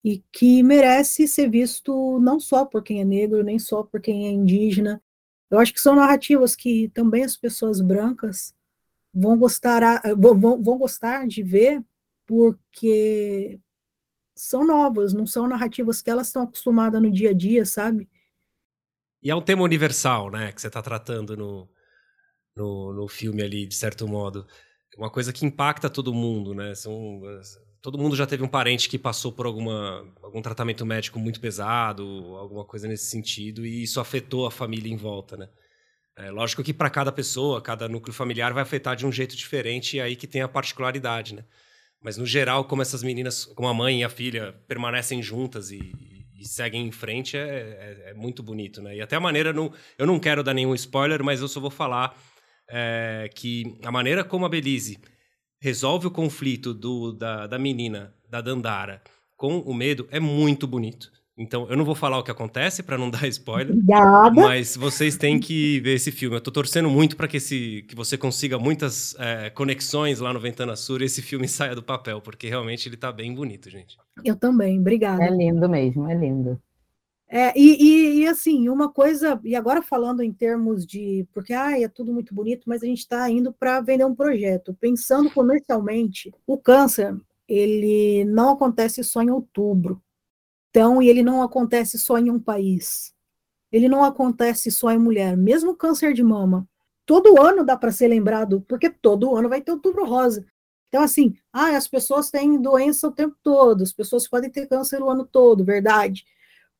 e 0.04 0.22
que 0.30 0.62
merece 0.62 1.26
ser 1.26 1.50
visto 1.50 2.20
não 2.20 2.38
só 2.38 2.64
por 2.64 2.84
quem 2.84 3.00
é 3.00 3.04
negro, 3.04 3.42
nem 3.42 3.58
só 3.58 3.82
por 3.82 4.00
quem 4.00 4.28
é 4.28 4.30
indígena. 4.30 5.02
Eu 5.50 5.58
acho 5.58 5.74
que 5.74 5.80
são 5.80 5.96
narrativas 5.96 6.54
que 6.54 6.88
também 6.90 7.24
as 7.24 7.36
pessoas 7.36 7.80
brancas 7.80 8.54
vão 9.12 9.36
gostar, 9.36 10.02
vão, 10.16 10.62
vão 10.62 10.78
gostar 10.78 11.26
de 11.26 11.42
ver 11.42 11.84
porque 12.24 13.58
são 14.36 14.64
novas, 14.64 15.12
não 15.12 15.26
são 15.26 15.48
narrativas 15.48 16.00
que 16.00 16.10
elas 16.10 16.28
estão 16.28 16.42
acostumadas 16.42 17.02
no 17.02 17.10
dia 17.10 17.30
a 17.30 17.32
dia, 17.34 17.64
sabe? 17.64 18.08
E 19.22 19.30
é 19.30 19.34
um 19.34 19.42
tema 19.42 19.62
universal, 19.62 20.30
né, 20.30 20.52
que 20.52 20.60
você 20.60 20.68
está 20.68 20.80
tratando 20.82 21.36
no, 21.36 21.68
no, 22.56 22.92
no, 22.92 23.08
filme 23.08 23.42
ali, 23.42 23.66
de 23.66 23.74
certo 23.74 24.06
modo. 24.06 24.46
Uma 24.96 25.10
coisa 25.10 25.32
que 25.32 25.44
impacta 25.46 25.90
todo 25.90 26.14
mundo, 26.14 26.54
né? 26.54 26.74
São, 26.74 27.20
todo 27.80 27.98
mundo 27.98 28.16
já 28.16 28.26
teve 28.26 28.42
um 28.42 28.48
parente 28.48 28.88
que 28.88 28.98
passou 28.98 29.32
por 29.32 29.46
alguma, 29.46 30.04
algum 30.22 30.42
tratamento 30.42 30.84
médico 30.84 31.18
muito 31.18 31.40
pesado, 31.40 32.04
alguma 32.36 32.64
coisa 32.64 32.88
nesse 32.88 33.10
sentido, 33.10 33.64
e 33.64 33.82
isso 33.82 34.00
afetou 34.00 34.46
a 34.46 34.50
família 34.50 34.92
em 34.92 34.96
volta, 34.96 35.36
né? 35.36 35.48
É, 36.16 36.30
lógico 36.32 36.64
que 36.64 36.74
para 36.74 36.90
cada 36.90 37.12
pessoa, 37.12 37.62
cada 37.62 37.88
núcleo 37.88 38.12
familiar 38.12 38.52
vai 38.52 38.62
afetar 38.62 38.96
de 38.96 39.06
um 39.06 39.12
jeito 39.12 39.36
diferente, 39.36 39.96
e 39.96 40.00
aí 40.00 40.16
que 40.16 40.26
tem 40.26 40.42
a 40.42 40.48
particularidade, 40.48 41.34
né? 41.34 41.44
Mas 42.00 42.16
no 42.16 42.26
geral, 42.26 42.64
como 42.64 42.82
essas 42.82 43.02
meninas, 43.02 43.44
como 43.44 43.68
a 43.68 43.74
mãe 43.74 44.00
e 44.00 44.04
a 44.04 44.08
filha 44.08 44.52
permanecem 44.66 45.22
juntas 45.22 45.70
e, 45.70 45.78
e 46.38 46.46
seguem 46.46 46.86
em 46.86 46.92
frente 46.92 47.36
é, 47.36 47.40
é, 47.40 48.10
é, 48.10 48.14
muito 48.14 48.42
bonito, 48.42 48.80
né? 48.80 48.96
E 48.96 49.00
até 49.00 49.16
a 49.16 49.20
maneira, 49.20 49.52
não, 49.52 49.72
eu 49.98 50.06
não 50.06 50.20
quero 50.20 50.42
dar 50.42 50.54
nenhum 50.54 50.74
spoiler, 50.74 51.22
mas 51.24 51.40
eu 51.40 51.48
só 51.48 51.58
vou 51.58 51.70
falar 51.70 52.16
é, 52.68 53.28
que 53.34 53.76
a 53.84 53.90
maneira 53.90 54.22
como 54.22 54.46
a 54.46 54.48
Belize 54.48 54.98
resolve 55.60 56.06
o 56.06 56.10
conflito 56.10 56.72
do, 56.72 57.12
da, 57.12 57.46
da 57.46 57.58
menina, 57.58 58.14
da 58.28 58.40
Dandara, 58.40 59.02
com 59.36 59.58
o 59.58 59.74
medo 59.74 60.06
é 60.10 60.20
muito 60.20 60.66
bonito. 60.66 61.10
Então, 61.38 61.68
eu 61.70 61.76
não 61.76 61.84
vou 61.84 61.94
falar 61.94 62.18
o 62.18 62.24
que 62.24 62.32
acontece 62.32 62.82
para 62.82 62.98
não 62.98 63.08
dar 63.08 63.28
spoiler. 63.28 63.70
Obrigada. 63.70 64.42
Mas 64.42 64.76
vocês 64.76 65.16
têm 65.16 65.38
que 65.38 65.78
ver 65.80 65.94
esse 65.94 66.10
filme. 66.10 66.34
Eu 66.34 66.38
estou 66.38 66.52
torcendo 66.52 66.90
muito 66.90 67.16
para 67.16 67.28
que, 67.28 67.36
esse, 67.36 67.84
que 67.88 67.94
você 67.94 68.18
consiga 68.18 68.58
muitas 68.58 69.14
é, 69.20 69.48
conexões 69.50 70.18
lá 70.18 70.32
no 70.32 70.40
Ventana 70.40 70.74
Sur 70.74 71.00
e 71.00 71.04
esse 71.04 71.22
filme 71.22 71.46
saia 71.48 71.76
do 71.76 71.82
papel, 71.82 72.20
porque 72.20 72.48
realmente 72.48 72.88
ele 72.88 72.96
está 72.96 73.12
bem 73.12 73.32
bonito, 73.32 73.70
gente. 73.70 73.96
Eu 74.24 74.34
também, 74.34 74.80
obrigada. 74.80 75.22
É 75.22 75.30
lindo 75.30 75.68
mesmo, 75.68 76.10
é 76.10 76.14
lindo. 76.14 76.60
É, 77.30 77.52
e, 77.56 77.76
e, 77.76 78.20
e, 78.20 78.26
assim, 78.26 78.70
uma 78.70 78.90
coisa, 78.90 79.38
e 79.44 79.54
agora 79.54 79.82
falando 79.82 80.22
em 80.22 80.32
termos 80.32 80.86
de, 80.86 81.28
porque 81.34 81.52
ah, 81.52 81.78
é 81.78 81.86
tudo 81.86 82.10
muito 82.10 82.34
bonito, 82.34 82.62
mas 82.66 82.82
a 82.82 82.86
gente 82.86 83.00
está 83.00 83.30
indo 83.30 83.52
para 83.52 83.82
vender 83.82 84.06
um 84.06 84.14
projeto. 84.14 84.74
Pensando 84.80 85.30
comercialmente, 85.30 86.32
o 86.46 86.56
câncer, 86.56 87.14
ele 87.46 88.24
não 88.24 88.50
acontece 88.50 89.04
só 89.04 89.22
em 89.22 89.30
outubro 89.30 90.02
então, 90.70 91.02
e 91.02 91.08
ele 91.08 91.22
não 91.22 91.42
acontece 91.42 91.98
só 91.98 92.18
em 92.18 92.30
um 92.30 92.38
país. 92.38 93.14
Ele 93.72 93.88
não 93.88 94.04
acontece 94.04 94.70
só 94.70 94.90
em 94.90 94.98
mulher. 94.98 95.36
Mesmo 95.36 95.74
câncer 95.74 96.12
de 96.12 96.22
mama, 96.22 96.68
todo 97.06 97.40
ano 97.40 97.64
dá 97.64 97.76
para 97.76 97.92
ser 97.92 98.08
lembrado, 98.08 98.64
porque 98.68 98.90
todo 98.90 99.34
ano 99.36 99.48
vai 99.48 99.60
ter 99.60 99.72
outubro 99.72 100.04
rosa. 100.04 100.44
Então, 100.88 101.02
assim, 101.02 101.34
ah, 101.52 101.76
as 101.76 101.86
pessoas 101.86 102.30
têm 102.30 102.60
doença 102.60 103.08
o 103.08 103.12
tempo 103.12 103.36
todo, 103.42 103.82
as 103.82 103.92
pessoas 103.92 104.26
podem 104.28 104.50
ter 104.50 104.66
câncer 104.66 105.02
o 105.02 105.10
ano 105.10 105.26
todo, 105.26 105.64
verdade. 105.64 106.24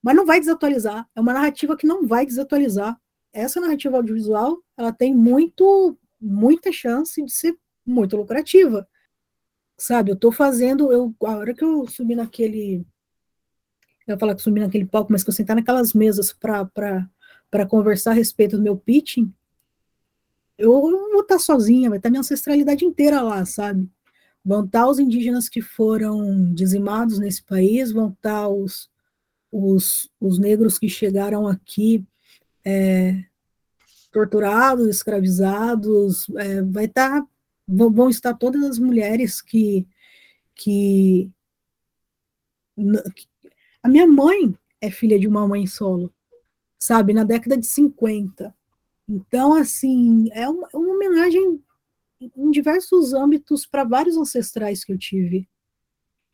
Mas 0.02 0.16
não 0.16 0.24
vai 0.24 0.40
desatualizar. 0.40 1.06
É 1.14 1.20
uma 1.20 1.32
narrativa 1.34 1.76
que 1.76 1.86
não 1.86 2.06
vai 2.06 2.24
desatualizar. 2.24 2.98
Essa 3.32 3.60
narrativa 3.60 3.96
audiovisual, 3.96 4.58
ela 4.76 4.92
tem 4.92 5.14
muito, 5.14 5.98
muita 6.20 6.72
chance 6.72 7.22
de 7.22 7.32
ser 7.32 7.58
muito 7.84 8.16
lucrativa. 8.16 8.88
Sabe, 9.78 10.10
eu 10.10 10.14
estou 10.14 10.32
fazendo, 10.32 10.92
eu, 10.92 11.14
a 11.24 11.36
hora 11.36 11.54
que 11.54 11.64
eu 11.64 11.86
subi 11.86 12.14
naquele, 12.16 12.84
eu 14.14 14.18
falar 14.18 14.34
que 14.34 14.42
subi 14.42 14.60
naquele 14.60 14.86
palco, 14.86 15.12
mas 15.12 15.22
que 15.22 15.30
eu 15.30 15.34
sentar 15.34 15.56
naquelas 15.56 15.92
mesas 15.92 16.32
para 16.32 17.66
conversar 17.68 18.12
a 18.12 18.14
respeito 18.14 18.56
do 18.56 18.62
meu 18.62 18.76
pitching, 18.76 19.32
eu 20.56 20.80
vou 20.80 21.20
estar 21.20 21.38
sozinha, 21.38 21.88
vai 21.88 21.98
estar 21.98 22.10
minha 22.10 22.20
ancestralidade 22.20 22.84
inteira 22.84 23.22
lá, 23.22 23.44
sabe? 23.44 23.88
Vão 24.44 24.64
estar 24.64 24.88
os 24.88 24.98
indígenas 24.98 25.48
que 25.48 25.62
foram 25.62 26.52
dizimados 26.52 27.18
nesse 27.18 27.42
país, 27.42 27.92
vão 27.92 28.08
estar 28.08 28.48
os, 28.48 28.90
os, 29.52 30.10
os 30.20 30.38
negros 30.38 30.78
que 30.78 30.88
chegaram 30.88 31.46
aqui 31.46 32.04
é, 32.64 33.24
torturados, 34.10 34.88
escravizados, 34.88 36.28
é, 36.30 36.62
vai 36.62 36.86
estar, 36.86 37.24
vão, 37.66 37.92
vão, 37.92 38.08
estar 38.10 38.34
todas 38.34 38.62
as 38.64 38.78
mulheres 38.78 39.40
que, 39.40 39.86
que, 40.54 41.30
a 43.82 43.88
minha 43.88 44.06
mãe 44.06 44.54
é 44.80 44.90
filha 44.90 45.18
de 45.18 45.26
uma 45.26 45.46
mãe 45.46 45.66
solo, 45.66 46.12
sabe, 46.78 47.12
na 47.12 47.24
década 47.24 47.56
de 47.56 47.66
50. 47.66 48.54
Então, 49.08 49.54
assim, 49.54 50.28
é 50.32 50.48
uma, 50.48 50.68
uma 50.72 50.94
homenagem 50.94 51.60
em 52.20 52.50
diversos 52.50 53.12
âmbitos 53.14 53.64
para 53.64 53.84
vários 53.84 54.16
ancestrais 54.16 54.84
que 54.84 54.92
eu 54.92 54.98
tive. 54.98 55.48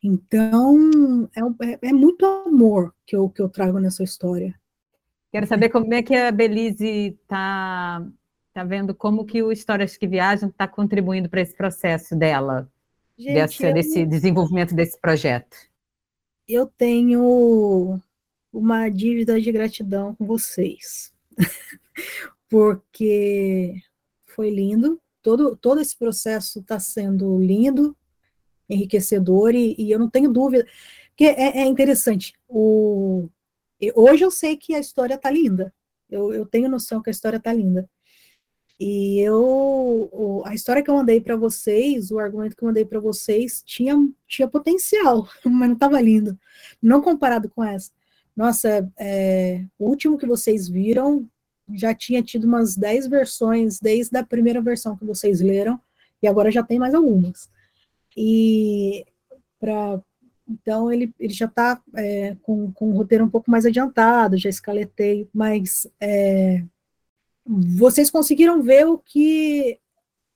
Então, 0.03 1.29
é, 1.35 1.65
é, 1.65 1.79
é, 1.89 1.93
muito 1.93 2.25
amor 2.25 2.93
que 3.05 3.15
eu, 3.15 3.29
que 3.29 3.41
eu 3.41 3.49
trago 3.49 3.79
nessa 3.79 4.03
história. 4.03 4.53
Quero 5.31 5.47
saber 5.47 5.69
como 5.69 5.93
é 5.93 6.01
que 6.01 6.15
a 6.15 6.31
Belize 6.31 7.17
está 7.21 8.05
tá 8.53 8.63
vendo 8.63 8.95
como 8.95 9.25
que 9.25 9.43
o 9.43 9.51
Histórias 9.51 9.97
que 9.97 10.07
Viajam 10.07 10.49
está 10.49 10.67
contribuindo 10.67 11.27
para 11.27 11.41
esse 11.41 11.53
processo 11.53 12.15
dela, 12.15 12.69
Gente, 13.17 13.63
eu, 13.63 13.73
desse 13.73 14.05
desenvolvimento 14.05 14.73
desse 14.73 14.99
projeto. 14.99 15.57
Eu 16.47 16.67
tenho 16.67 18.01
uma 18.53 18.89
dívida 18.89 19.39
de 19.41 19.51
gratidão 19.51 20.15
com 20.15 20.25
vocês. 20.25 21.13
porque 22.49 23.81
foi 24.27 24.49
lindo, 24.49 25.01
todo, 25.21 25.55
todo 25.55 25.81
esse 25.81 25.97
processo 25.97 26.59
está 26.59 26.79
sendo 26.79 27.37
lindo, 27.39 27.95
enriquecedor, 28.69 29.53
e, 29.53 29.75
e, 29.77 29.91
eu 29.91 29.99
não 29.99 30.09
tenho 30.09 30.31
dúvida, 30.31 30.65
que 31.15 31.25
é, 31.25 31.57
é 31.59 31.65
interessante, 31.65 32.33
o, 32.47 33.29
hoje 33.95 34.23
eu 34.23 34.31
sei 34.31 34.57
que 34.57 34.73
a 34.73 34.79
história 34.79 35.15
está 35.15 35.29
linda, 35.29 35.73
eu, 36.09 36.33
eu 36.33 36.45
tenho 36.45 36.69
noção 36.69 37.01
que 37.01 37.09
a 37.09 37.11
história 37.11 37.37
está 37.37 37.53
linda, 37.53 37.89
e 38.79 39.19
eu, 39.19 40.43
a 40.45 40.53
história 40.53 40.83
que 40.83 40.89
eu 40.89 40.95
mandei 40.95 41.21
para 41.21 41.35
vocês, 41.37 42.11
o 42.11 42.19
argumento 42.19 42.55
que 42.55 42.63
eu 42.63 42.67
mandei 42.67 42.83
para 42.83 42.99
vocês, 42.99 43.63
tinha, 43.65 43.95
tinha 44.27 44.47
potencial, 44.47 45.27
mas 45.45 45.69
não 45.69 45.75
estava 45.75 46.01
lindo. 46.01 46.37
Não 46.81 47.01
comparado 47.01 47.49
com 47.49 47.63
essa. 47.63 47.91
Nossa, 48.35 48.91
é, 48.99 49.63
o 49.79 49.87
último 49.87 50.17
que 50.17 50.25
vocês 50.25 50.67
viram 50.67 51.27
já 51.73 51.93
tinha 51.95 52.21
tido 52.21 52.43
umas 52.43 52.75
10 52.75 53.07
versões 53.07 53.79
desde 53.79 54.17
a 54.17 54.25
primeira 54.25 54.61
versão 54.61 54.95
que 54.95 55.05
vocês 55.05 55.41
leram, 55.41 55.79
e 56.21 56.27
agora 56.27 56.51
já 56.51 56.61
tem 56.61 56.77
mais 56.77 56.93
algumas. 56.93 57.49
E 58.15 59.05
para 59.59 60.01
então 60.47 60.91
ele, 60.91 61.11
ele 61.19 61.33
já 61.33 61.45
está 61.45 61.81
é, 61.95 62.35
com, 62.43 62.71
com 62.71 62.89
um 62.89 62.93
roteiro 62.93 63.25
um 63.25 63.29
pouco 63.29 63.49
mais 63.49 63.65
adiantado, 63.65 64.37
já 64.37 64.49
escaletei, 64.49 65.27
mas 65.33 65.87
é, 65.99 66.63
vocês 67.45 68.09
conseguiram 68.09 68.61
ver 68.61 68.85
o 68.87 68.97
que 68.97 69.79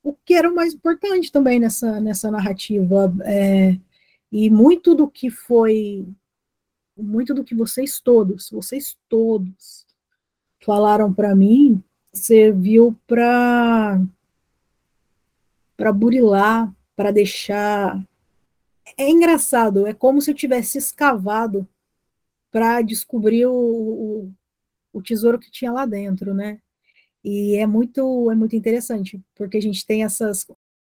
o 0.04 0.14
que 0.14 0.34
era 0.34 0.50
o 0.50 0.56
mais 0.56 0.74
importante 0.74 1.32
também 1.32 1.60
nessa, 1.60 2.00
nessa 2.00 2.32
narrativa. 2.32 3.14
É, 3.26 3.78
e 4.32 4.50
muito 4.50 4.96
do 4.96 5.10
que 5.10 5.30
foi, 5.30 6.08
muito 6.96 7.34
do 7.34 7.44
que 7.44 7.56
vocês 7.56 8.00
todos, 8.00 8.50
vocês 8.50 8.98
todos 9.10 9.86
falaram 10.62 11.14
para 11.14 11.36
mim 11.36 11.84
serviu 12.14 12.98
para 13.08 14.02
para 15.78 15.94
burilar, 15.94 16.74
para 16.96 17.12
deixar 17.12 18.04
é 18.98 19.10
engraçado, 19.10 19.88
é 19.88 19.94
como 19.94 20.22
se 20.22 20.32
eu 20.32 20.36
tivesse 20.36 20.78
escavado 20.78 21.68
para 22.52 22.82
descobrir 22.82 23.46
o, 23.46 23.54
o, 23.54 24.34
o, 24.92 25.02
tesouro 25.02 25.40
que 25.40 25.52
tinha 25.52 25.72
lá 25.72 25.86
dentro, 25.86 26.34
né? 26.34 26.60
E 27.30 27.56
é 27.56 27.68
muito 27.68 28.32
é 28.32 28.36
muito 28.36 28.56
interessante, 28.56 29.22
porque 29.36 29.58
a 29.58 29.62
gente 29.62 29.86
tem 29.86 30.04
essas 30.04 30.46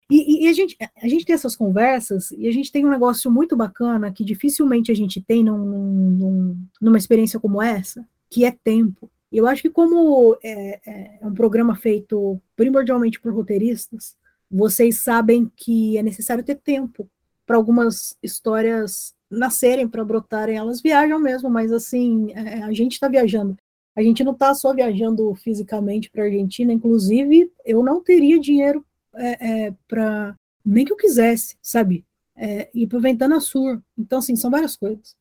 e, 0.10 0.46
e, 0.46 0.48
a, 0.48 0.54
gente, 0.54 0.78
a 1.02 1.08
gente 1.08 1.26
tem 1.26 1.34
essas 1.34 1.56
conversas 1.56 2.32
e 2.32 2.48
a 2.48 2.52
gente 2.52 2.72
tem 2.72 2.86
um 2.86 2.92
negócio 2.92 3.32
muito 3.32 3.56
bacana 3.56 4.12
que 4.12 4.24
dificilmente 4.24 4.92
a 4.92 4.96
gente 4.96 5.20
tem 5.20 5.44
num, 5.44 5.58
num, 5.58 6.68
numa 6.80 6.98
experiência 6.98 7.40
como 7.40 7.62
essa, 7.62 8.08
que 8.30 8.46
é 8.46 8.52
tempo. 8.52 9.10
Eu 9.32 9.48
acho 9.48 9.64
que 9.64 9.70
como 9.70 10.38
é, 10.44 10.80
é, 10.86 11.20
é 11.22 11.26
um 11.28 11.34
programa 11.34 11.76
feito 11.76 12.40
primordialmente 12.56 13.20
por 13.20 13.34
roteiristas, 13.34 14.16
vocês 14.50 15.00
sabem 15.00 15.52
que 15.56 15.98
é 15.98 16.04
necessário 16.04 16.44
ter 16.44 16.56
tempo 16.56 17.10
para 17.46 17.58
algumas 17.58 18.16
histórias 18.22 19.16
nascerem, 19.30 19.88
para 19.88 20.06
brotarem. 20.06 20.56
Elas 20.56 20.82
viajam 20.82 21.20
mesmo, 21.20 21.50
mas 21.50 21.72
assim, 21.72 22.32
é, 22.34 22.64
a 22.64 22.72
gente 22.72 22.94
está 22.94 23.08
viajando. 23.08 23.58
A 23.96 24.02
gente 24.02 24.24
não 24.24 24.34
está 24.34 24.54
só 24.54 24.74
viajando 24.74 25.34
fisicamente 25.36 26.10
para 26.10 26.24
a 26.24 26.26
Argentina, 26.26 26.74
inclusive 26.74 27.52
eu 27.66 27.82
não 27.82 28.04
teria 28.04 28.40
dinheiro 28.40 28.86
é, 29.14 29.68
é, 29.68 29.74
para 29.88 30.38
nem 30.66 30.84
que 30.84 30.92
eu 30.92 30.98
quisesse, 30.98 31.58
sabe? 31.62 32.06
É, 32.36 32.70
ir 32.74 32.88
para 32.88 33.00
Ventana 33.00 33.40
Sur. 33.40 33.82
Então, 33.98 34.20
assim, 34.20 34.36
são 34.36 34.52
várias 34.52 34.76
coisas. 34.76 35.16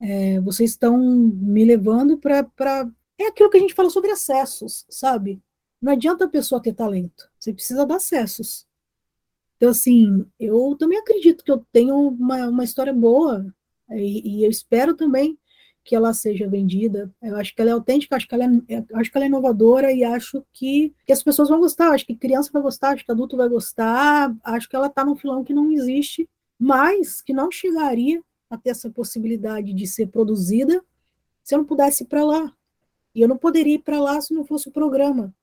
É, 0.00 0.40
vocês 0.40 0.70
estão 0.70 0.98
me 0.98 1.64
levando 1.64 2.18
para 2.18 2.90
é 3.18 3.28
aquilo 3.28 3.48
que 3.50 3.56
a 3.56 3.60
gente 3.60 3.74
fala 3.74 3.88
sobre 3.88 4.10
acessos, 4.10 4.84
sabe? 4.90 5.40
Não 5.80 5.92
adianta 5.92 6.24
a 6.24 6.28
pessoa 6.28 6.60
ter 6.60 6.74
talento, 6.74 7.30
você 7.38 7.52
precisa 7.52 7.86
dar 7.86 7.96
acessos. 7.96 8.66
Então, 9.56 9.70
assim, 9.70 10.26
eu 10.40 10.76
também 10.78 10.98
acredito 10.98 11.44
que 11.44 11.50
eu 11.50 11.64
tenho 11.72 11.96
uma, 11.96 12.48
uma 12.48 12.64
história 12.64 12.92
boa, 12.92 13.46
e, 13.90 14.38
e 14.40 14.44
eu 14.44 14.50
espero 14.50 14.94
também 14.96 15.38
que 15.84 15.96
ela 15.96 16.14
seja 16.14 16.48
vendida. 16.48 17.10
Eu 17.20 17.36
acho 17.36 17.54
que 17.54 17.60
ela 17.60 17.70
é 17.70 17.74
autêntica, 17.74 18.16
acho 18.16 18.28
que 18.28 18.34
ela 18.34 18.44
é, 18.44 18.84
acho 18.94 19.10
que 19.10 19.16
ela 19.16 19.24
é 19.24 19.28
inovadora 19.28 19.92
e 19.92 20.04
acho 20.04 20.44
que, 20.52 20.94
que 21.04 21.12
as 21.12 21.22
pessoas 21.22 21.48
vão 21.48 21.58
gostar. 21.58 21.90
Acho 21.90 22.06
que 22.06 22.14
criança 22.14 22.50
vai 22.52 22.62
gostar, 22.62 22.90
acho 22.90 23.04
que 23.04 23.10
adulto 23.10 23.36
vai 23.36 23.48
gostar. 23.48 24.34
Acho 24.44 24.68
que 24.68 24.76
ela 24.76 24.86
está 24.86 25.04
num 25.04 25.16
filão 25.16 25.42
que 25.42 25.54
não 25.54 25.72
existe, 25.72 26.28
mas 26.58 27.20
que 27.20 27.32
não 27.32 27.50
chegaria 27.50 28.22
a 28.48 28.56
ter 28.56 28.70
essa 28.70 28.90
possibilidade 28.90 29.72
de 29.72 29.86
ser 29.86 30.08
produzida 30.08 30.82
se 31.42 31.54
eu 31.54 31.58
não 31.58 31.64
pudesse 31.64 32.04
ir 32.04 32.06
para 32.06 32.24
lá. 32.24 32.52
E 33.14 33.20
eu 33.20 33.28
não 33.28 33.36
poderia 33.36 33.74
ir 33.74 33.80
para 33.80 34.00
lá 34.00 34.20
se 34.20 34.32
não 34.32 34.44
fosse 34.44 34.68
o 34.68 34.72
programa. 34.72 35.34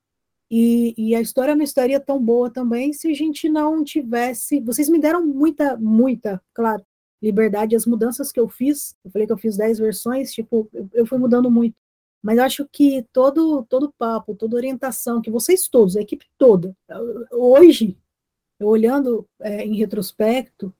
E, 0.52 0.96
e, 0.98 1.14
a 1.14 1.22
história 1.22 1.56
não 1.56 1.64
estaria 1.64 2.00
tão 2.00 2.20
boa 2.20 2.50
também 2.50 2.92
se 2.92 3.08
a 3.08 3.14
gente 3.14 3.48
não 3.48 3.84
tivesse. 3.84 4.60
Vocês 4.62 4.90
me 4.90 5.00
deram 5.00 5.24
muita, 5.24 5.78
muita, 5.78 6.42
claro, 6.54 6.84
liberdade. 7.22 7.76
As 7.76 7.86
mudanças 7.86 8.32
que 8.32 8.40
eu 8.40 8.48
fiz, 8.48 8.96
eu 9.04 9.12
falei 9.12 9.28
que 9.28 9.34
eu 9.34 9.38
fiz 9.38 9.58
10 9.58 9.80
versões, 9.80 10.32
tipo, 10.34 10.70
eu, 10.74 10.90
eu 10.94 11.06
fui 11.06 11.18
mudando 11.18 11.50
muito. 11.50 11.76
Mas 12.22 12.38
acho 12.38 12.68
que 12.70 13.06
todo 13.14 13.66
todo 13.70 13.94
papo, 13.98 14.36
toda 14.36 14.58
orientação 14.58 15.22
que 15.22 15.32
vocês 15.32 15.70
todos, 15.70 15.96
a 15.96 16.02
equipe 16.02 16.26
toda, 16.38 16.76
hoje, 17.32 17.98
olhando 18.62 19.26
é, 19.42 19.64
em 19.66 19.76
retrospecto, 19.76 20.74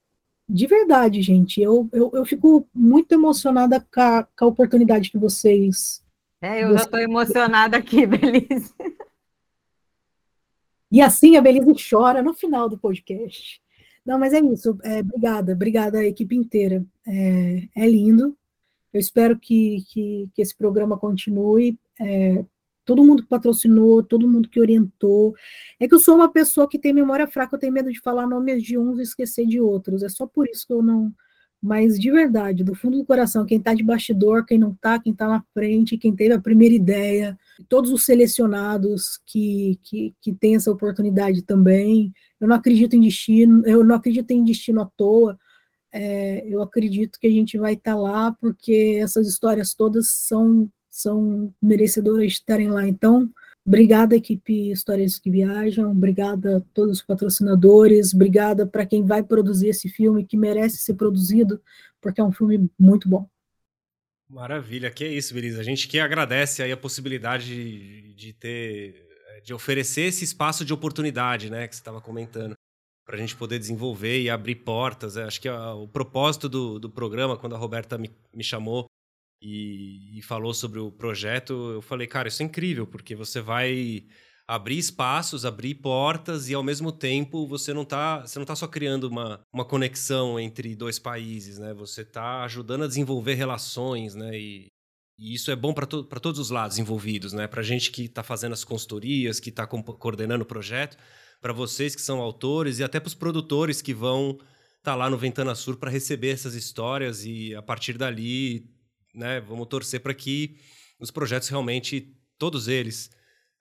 de 0.46 0.66
verdade, 0.66 1.22
gente, 1.22 1.62
eu, 1.62 1.88
eu, 1.92 2.10
eu 2.12 2.24
fico 2.26 2.68
muito 2.74 3.12
emocionada 3.12 3.80
com 3.80 4.00
a, 4.00 4.24
com 4.24 4.44
a 4.44 4.48
oportunidade 4.48 5.10
que 5.10 5.16
vocês 5.16 6.02
é, 6.42 6.64
eu 6.64 6.72
já 6.72 6.84
estou 6.84 6.98
emocionada 6.98 7.76
aqui, 7.76 8.06
Belize. 8.06 8.74
E 10.90 11.00
assim 11.02 11.36
a 11.36 11.40
Belize 11.40 11.88
chora 11.90 12.22
no 12.22 12.32
final 12.32 12.68
do 12.68 12.78
podcast. 12.78 13.60
Não, 14.04 14.18
mas 14.18 14.32
é 14.32 14.40
isso. 14.40 14.78
É, 14.82 15.00
obrigada, 15.00 15.52
obrigada 15.52 15.98
à 15.98 16.04
equipe 16.04 16.34
inteira. 16.34 16.84
É, 17.06 17.68
é 17.76 17.88
lindo. 17.88 18.36
Eu 18.92 19.00
espero 19.00 19.38
que, 19.38 19.84
que, 19.88 20.28
que 20.34 20.42
esse 20.42 20.56
programa 20.56 20.98
continue. 20.98 21.78
É, 22.00 22.44
todo 22.84 23.04
mundo 23.04 23.22
que 23.22 23.28
patrocinou, 23.28 24.02
todo 24.02 24.28
mundo 24.28 24.48
que 24.48 24.60
orientou. 24.60 25.34
É 25.78 25.86
que 25.86 25.94
eu 25.94 26.00
sou 26.00 26.16
uma 26.16 26.30
pessoa 26.32 26.68
que 26.68 26.78
tem 26.78 26.92
memória 26.92 27.26
fraca, 27.28 27.54
eu 27.54 27.60
tenho 27.60 27.72
medo 27.72 27.92
de 27.92 28.00
falar 28.00 28.26
nomes 28.26 28.62
de 28.62 28.76
uns 28.78 28.98
e 28.98 29.02
esquecer 29.02 29.46
de 29.46 29.60
outros. 29.60 30.02
É 30.02 30.08
só 30.08 30.26
por 30.26 30.48
isso 30.48 30.66
que 30.66 30.72
eu 30.72 30.82
não 30.82 31.12
mas 31.62 31.98
de 31.98 32.10
verdade, 32.10 32.64
do 32.64 32.74
fundo 32.74 32.96
do 32.96 33.04
coração, 33.04 33.44
quem 33.44 33.58
está 33.58 33.74
de 33.74 33.82
bastidor, 33.82 34.46
quem 34.46 34.58
não 34.58 34.72
está, 34.72 34.98
quem 34.98 35.12
está 35.12 35.28
na 35.28 35.44
frente, 35.52 35.98
quem 35.98 36.14
teve 36.16 36.32
a 36.32 36.40
primeira 36.40 36.74
ideia, 36.74 37.38
todos 37.68 37.90
os 37.90 38.04
selecionados 38.04 39.20
que, 39.26 39.78
que, 39.82 40.14
que 40.20 40.32
têm 40.32 40.56
essa 40.56 40.70
oportunidade 40.70 41.42
também. 41.42 42.12
Eu 42.40 42.48
não 42.48 42.56
acredito 42.56 42.96
em 42.96 43.00
destino, 43.00 43.62
eu 43.66 43.84
não 43.84 43.94
acredito 43.96 44.30
em 44.30 44.42
destino 44.42 44.80
à 44.80 44.86
toa. 44.96 45.38
É, 45.92 46.46
eu 46.46 46.62
acredito 46.62 47.18
que 47.20 47.26
a 47.26 47.30
gente 47.30 47.58
vai 47.58 47.74
estar 47.74 47.92
tá 47.92 47.98
lá 47.98 48.32
porque 48.40 48.98
essas 49.02 49.28
histórias 49.28 49.74
todas 49.74 50.08
são, 50.08 50.70
são 50.90 51.52
merecedoras 51.60 52.28
de 52.28 52.32
estarem 52.32 52.68
lá. 52.68 52.88
Então, 52.88 53.28
Obrigada, 53.70 54.16
equipe 54.16 54.72
Histórias 54.72 55.16
que 55.16 55.30
Viajam, 55.30 55.92
obrigada 55.92 56.56
a 56.56 56.60
todos 56.74 56.98
os 56.98 57.02
patrocinadores, 57.04 58.12
obrigada 58.12 58.66
para 58.66 58.84
quem 58.84 59.06
vai 59.06 59.22
produzir 59.22 59.68
esse 59.68 59.88
filme, 59.88 60.26
que 60.26 60.36
merece 60.36 60.78
ser 60.78 60.94
produzido, 60.94 61.62
porque 62.00 62.20
é 62.20 62.24
um 62.24 62.32
filme 62.32 62.68
muito 62.76 63.08
bom. 63.08 63.30
Maravilha, 64.28 64.90
que 64.90 65.04
é 65.04 65.06
isso, 65.12 65.32
Belisa. 65.32 65.60
A 65.60 65.62
gente 65.62 65.86
que 65.86 66.00
agradece 66.00 66.64
aí 66.64 66.72
a 66.72 66.76
possibilidade 66.76 67.46
de, 67.46 68.12
de 68.14 68.32
ter, 68.32 69.06
de 69.44 69.54
oferecer 69.54 70.02
esse 70.02 70.24
espaço 70.24 70.64
de 70.64 70.72
oportunidade, 70.72 71.48
né, 71.48 71.68
que 71.68 71.76
você 71.76 71.80
estava 71.80 72.00
comentando, 72.00 72.56
para 73.06 73.14
a 73.14 73.20
gente 73.20 73.36
poder 73.36 73.60
desenvolver 73.60 74.20
e 74.20 74.28
abrir 74.28 74.56
portas. 74.56 75.16
Acho 75.16 75.40
que 75.40 75.48
a, 75.48 75.74
o 75.74 75.86
propósito 75.86 76.48
do, 76.48 76.80
do 76.80 76.90
programa, 76.90 77.36
quando 77.36 77.54
a 77.54 77.58
Roberta 77.58 77.96
me, 77.96 78.10
me 78.34 78.42
chamou 78.42 78.90
e, 79.40 80.18
e, 80.18 80.22
falou 80.22 80.52
sobre 80.52 80.78
o 80.78 80.90
projeto, 80.90 81.52
eu 81.72 81.82
falei, 81.82 82.06
cara, 82.06 82.28
isso 82.28 82.42
é 82.42 82.46
incrível, 82.46 82.86
porque 82.86 83.14
você 83.14 83.40
vai 83.40 84.04
abrir 84.46 84.78
espaços, 84.78 85.46
abrir 85.46 85.76
portas 85.76 86.48
e 86.48 86.54
ao 86.54 86.62
mesmo 86.62 86.90
tempo 86.90 87.46
você 87.46 87.72
não 87.72 87.82
está 87.82 88.20
você 88.22 88.36
não 88.36 88.44
tá 88.44 88.56
só 88.56 88.66
criando 88.66 89.04
uma, 89.04 89.40
uma 89.52 89.64
conexão 89.64 90.40
entre 90.40 90.74
dois 90.74 90.98
países, 90.98 91.58
né? 91.58 91.72
Você 91.74 92.02
está 92.02 92.42
ajudando 92.42 92.82
a 92.82 92.88
desenvolver 92.88 93.34
relações, 93.34 94.16
né? 94.16 94.36
E, 94.36 94.66
e 95.16 95.34
isso 95.34 95.52
é 95.52 95.56
bom 95.56 95.72
para 95.72 95.86
to 95.86 96.02
todos 96.02 96.40
os 96.40 96.50
lados 96.50 96.78
envolvidos, 96.78 97.32
né? 97.32 97.46
Para 97.46 97.60
a 97.60 97.64
gente 97.64 97.92
que 97.92 98.06
está 98.06 98.24
fazendo 98.24 98.52
as 98.52 98.64
consultorias, 98.64 99.38
que 99.38 99.50
está 99.50 99.66
co 99.68 99.82
coordenando 99.84 100.42
o 100.42 100.46
projeto, 100.46 100.96
para 101.40 101.52
vocês 101.52 101.94
que 101.94 102.02
são 102.02 102.20
autores 102.20 102.80
e 102.80 102.84
até 102.84 102.98
para 102.98 103.08
os 103.08 103.14
produtores 103.14 103.80
que 103.80 103.94
vão 103.94 104.32
estar 104.32 104.82
tá 104.82 104.94
lá 104.96 105.08
no 105.08 105.16
Ventana 105.16 105.54
Sur 105.54 105.76
para 105.76 105.90
receber 105.90 106.30
essas 106.30 106.54
histórias 106.54 107.24
e 107.24 107.54
a 107.54 107.62
partir 107.62 107.96
dali 107.96 108.68
né, 109.14 109.40
vamos 109.40 109.66
torcer 109.68 110.00
para 110.00 110.14
que 110.14 110.56
os 110.98 111.10
projetos 111.10 111.48
realmente, 111.48 112.14
todos 112.38 112.68
eles, 112.68 113.10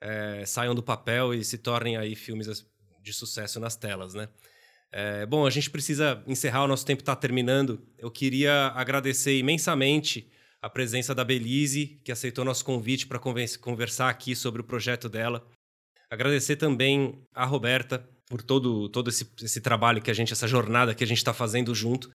é, 0.01 0.43
saiam 0.45 0.75
do 0.75 0.83
papel 0.83 1.33
e 1.33 1.43
se 1.43 1.57
tornem 1.57 1.97
aí 1.97 2.15
filmes 2.15 2.65
de 3.01 3.13
sucesso 3.13 3.59
nas 3.59 3.75
telas, 3.75 4.13
né? 4.13 4.29
É, 4.91 5.25
bom, 5.25 5.45
a 5.45 5.49
gente 5.49 5.69
precisa 5.69 6.23
encerrar, 6.25 6.63
o 6.63 6.67
nosso 6.67 6.85
tempo 6.85 7.01
está 7.01 7.15
terminando. 7.15 7.85
Eu 7.97 8.09
queria 8.09 8.67
agradecer 8.75 9.37
imensamente 9.37 10.29
a 10.61 10.69
presença 10.69 11.13
da 11.13 11.23
Belize, 11.23 11.99
que 12.03 12.11
aceitou 12.11 12.43
nosso 12.43 12.65
convite 12.65 13.07
para 13.07 13.19
conversar 13.19 14.09
aqui 14.09 14.35
sobre 14.35 14.61
o 14.61 14.63
projeto 14.63 15.07
dela. 15.07 15.47
Agradecer 16.09 16.55
também 16.55 17.23
a 17.33 17.45
Roberta 17.45 18.07
por 18.27 18.41
todo, 18.41 18.89
todo 18.89 19.09
esse, 19.09 19.29
esse 19.41 19.61
trabalho 19.61 20.01
que 20.01 20.11
a 20.11 20.13
gente, 20.13 20.33
essa 20.33 20.47
jornada 20.47 20.93
que 20.95 21.03
a 21.03 21.07
gente 21.07 21.19
está 21.19 21.33
fazendo 21.33 21.73
junto. 21.73 22.09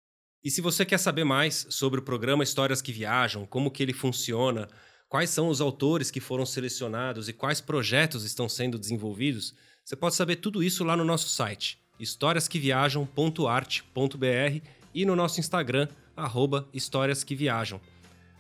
E 0.45 0.51
se 0.51 0.61
você 0.61 0.85
quer 0.85 0.99
saber 0.99 1.25
mais 1.25 1.67
sobre 1.71 2.01
o 2.01 2.03
programa 2.03 2.45
Histórias 2.45 2.83
que 2.83 2.93
Viajam, 2.93 3.47
como 3.47 3.71
que 3.71 3.83
ele 3.83 3.95
funciona, 3.95 4.69
quais 5.09 5.31
são 5.31 5.49
os 5.49 5.59
autores 5.59 6.11
que 6.11 6.21
foram 6.21 6.45
selecionados 6.45 7.31
e 7.31 7.33
quais 7.33 7.63
projetos 7.63 8.25
estão 8.25 8.47
sendo 8.47 8.79
desenvolvidos, 8.79 9.55
você 9.83 9.97
pode 9.97 10.15
saber 10.15 10.37
tudo 10.37 10.63
isso 10.63 10.85
lá 10.85 10.99
no 10.99 11.05
nosso 11.05 11.31
site, 11.31 11.79
historiasqueviajam.arte.br 11.99 14.61
e 14.95 15.07
no 15.07 15.17
nosso 15.17 15.41
Instagram, 15.41 15.89
arroba 16.15 16.69
Histórias 16.75 17.25
que 17.25 17.35
Viajam. 17.35 17.81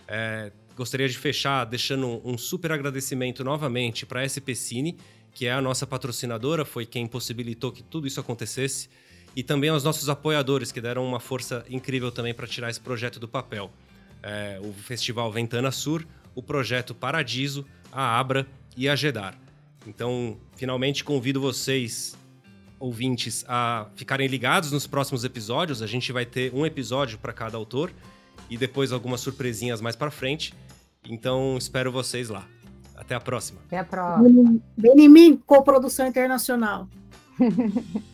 É, 0.06 0.52
gostaria 0.76 1.08
de 1.08 1.16
fechar 1.16 1.64
deixando 1.64 2.20
um 2.22 2.36
super 2.36 2.70
agradecimento 2.70 3.42
novamente 3.42 4.04
para 4.04 4.20
a 4.20 4.28
SP 4.28 4.52
Cine, 4.54 4.98
que 5.32 5.46
é 5.46 5.52
a 5.52 5.62
nossa 5.62 5.86
patrocinadora, 5.86 6.66
foi 6.66 6.84
quem 6.84 7.06
possibilitou 7.06 7.72
que 7.72 7.82
tudo 7.82 8.06
isso 8.06 8.20
acontecesse 8.20 8.90
e 9.36 9.42
também 9.42 9.70
aos 9.70 9.82
nossos 9.82 10.08
apoiadores 10.08 10.70
que 10.70 10.80
deram 10.80 11.04
uma 11.04 11.20
força 11.20 11.64
incrível 11.68 12.12
também 12.12 12.32
para 12.32 12.46
tirar 12.46 12.70
esse 12.70 12.80
projeto 12.80 13.18
do 13.18 13.28
papel. 13.28 13.70
É, 14.22 14.58
o 14.62 14.72
Festival 14.72 15.30
Ventana 15.32 15.70
Sur, 15.70 16.06
o 16.34 16.42
projeto 16.42 16.94
Paradiso, 16.94 17.66
a 17.92 18.18
Abra 18.18 18.46
e 18.76 18.88
a 18.88 18.96
Gedar. 18.96 19.38
Então, 19.86 20.38
finalmente 20.56 21.04
convido 21.04 21.40
vocês, 21.40 22.16
ouvintes, 22.78 23.44
a 23.46 23.86
ficarem 23.94 24.26
ligados 24.26 24.72
nos 24.72 24.86
próximos 24.86 25.24
episódios. 25.24 25.82
A 25.82 25.86
gente 25.86 26.10
vai 26.12 26.24
ter 26.24 26.54
um 26.54 26.64
episódio 26.64 27.18
para 27.18 27.32
cada 27.32 27.56
autor 27.56 27.92
e 28.48 28.56
depois 28.56 28.92
algumas 28.92 29.20
surpresinhas 29.20 29.80
mais 29.80 29.94
para 29.94 30.10
frente. 30.10 30.54
Então, 31.08 31.56
espero 31.58 31.92
vocês 31.92 32.30
lá. 32.30 32.46
Até 32.96 33.14
a 33.14 33.20
próxima. 33.20 33.60
Até 33.66 33.78
a 33.78 33.84
próxima. 33.84 34.58
Bem 34.76 35.00
em 35.00 35.08
mim, 35.08 35.36
coprodução 35.44 36.06
internacional. 36.06 36.88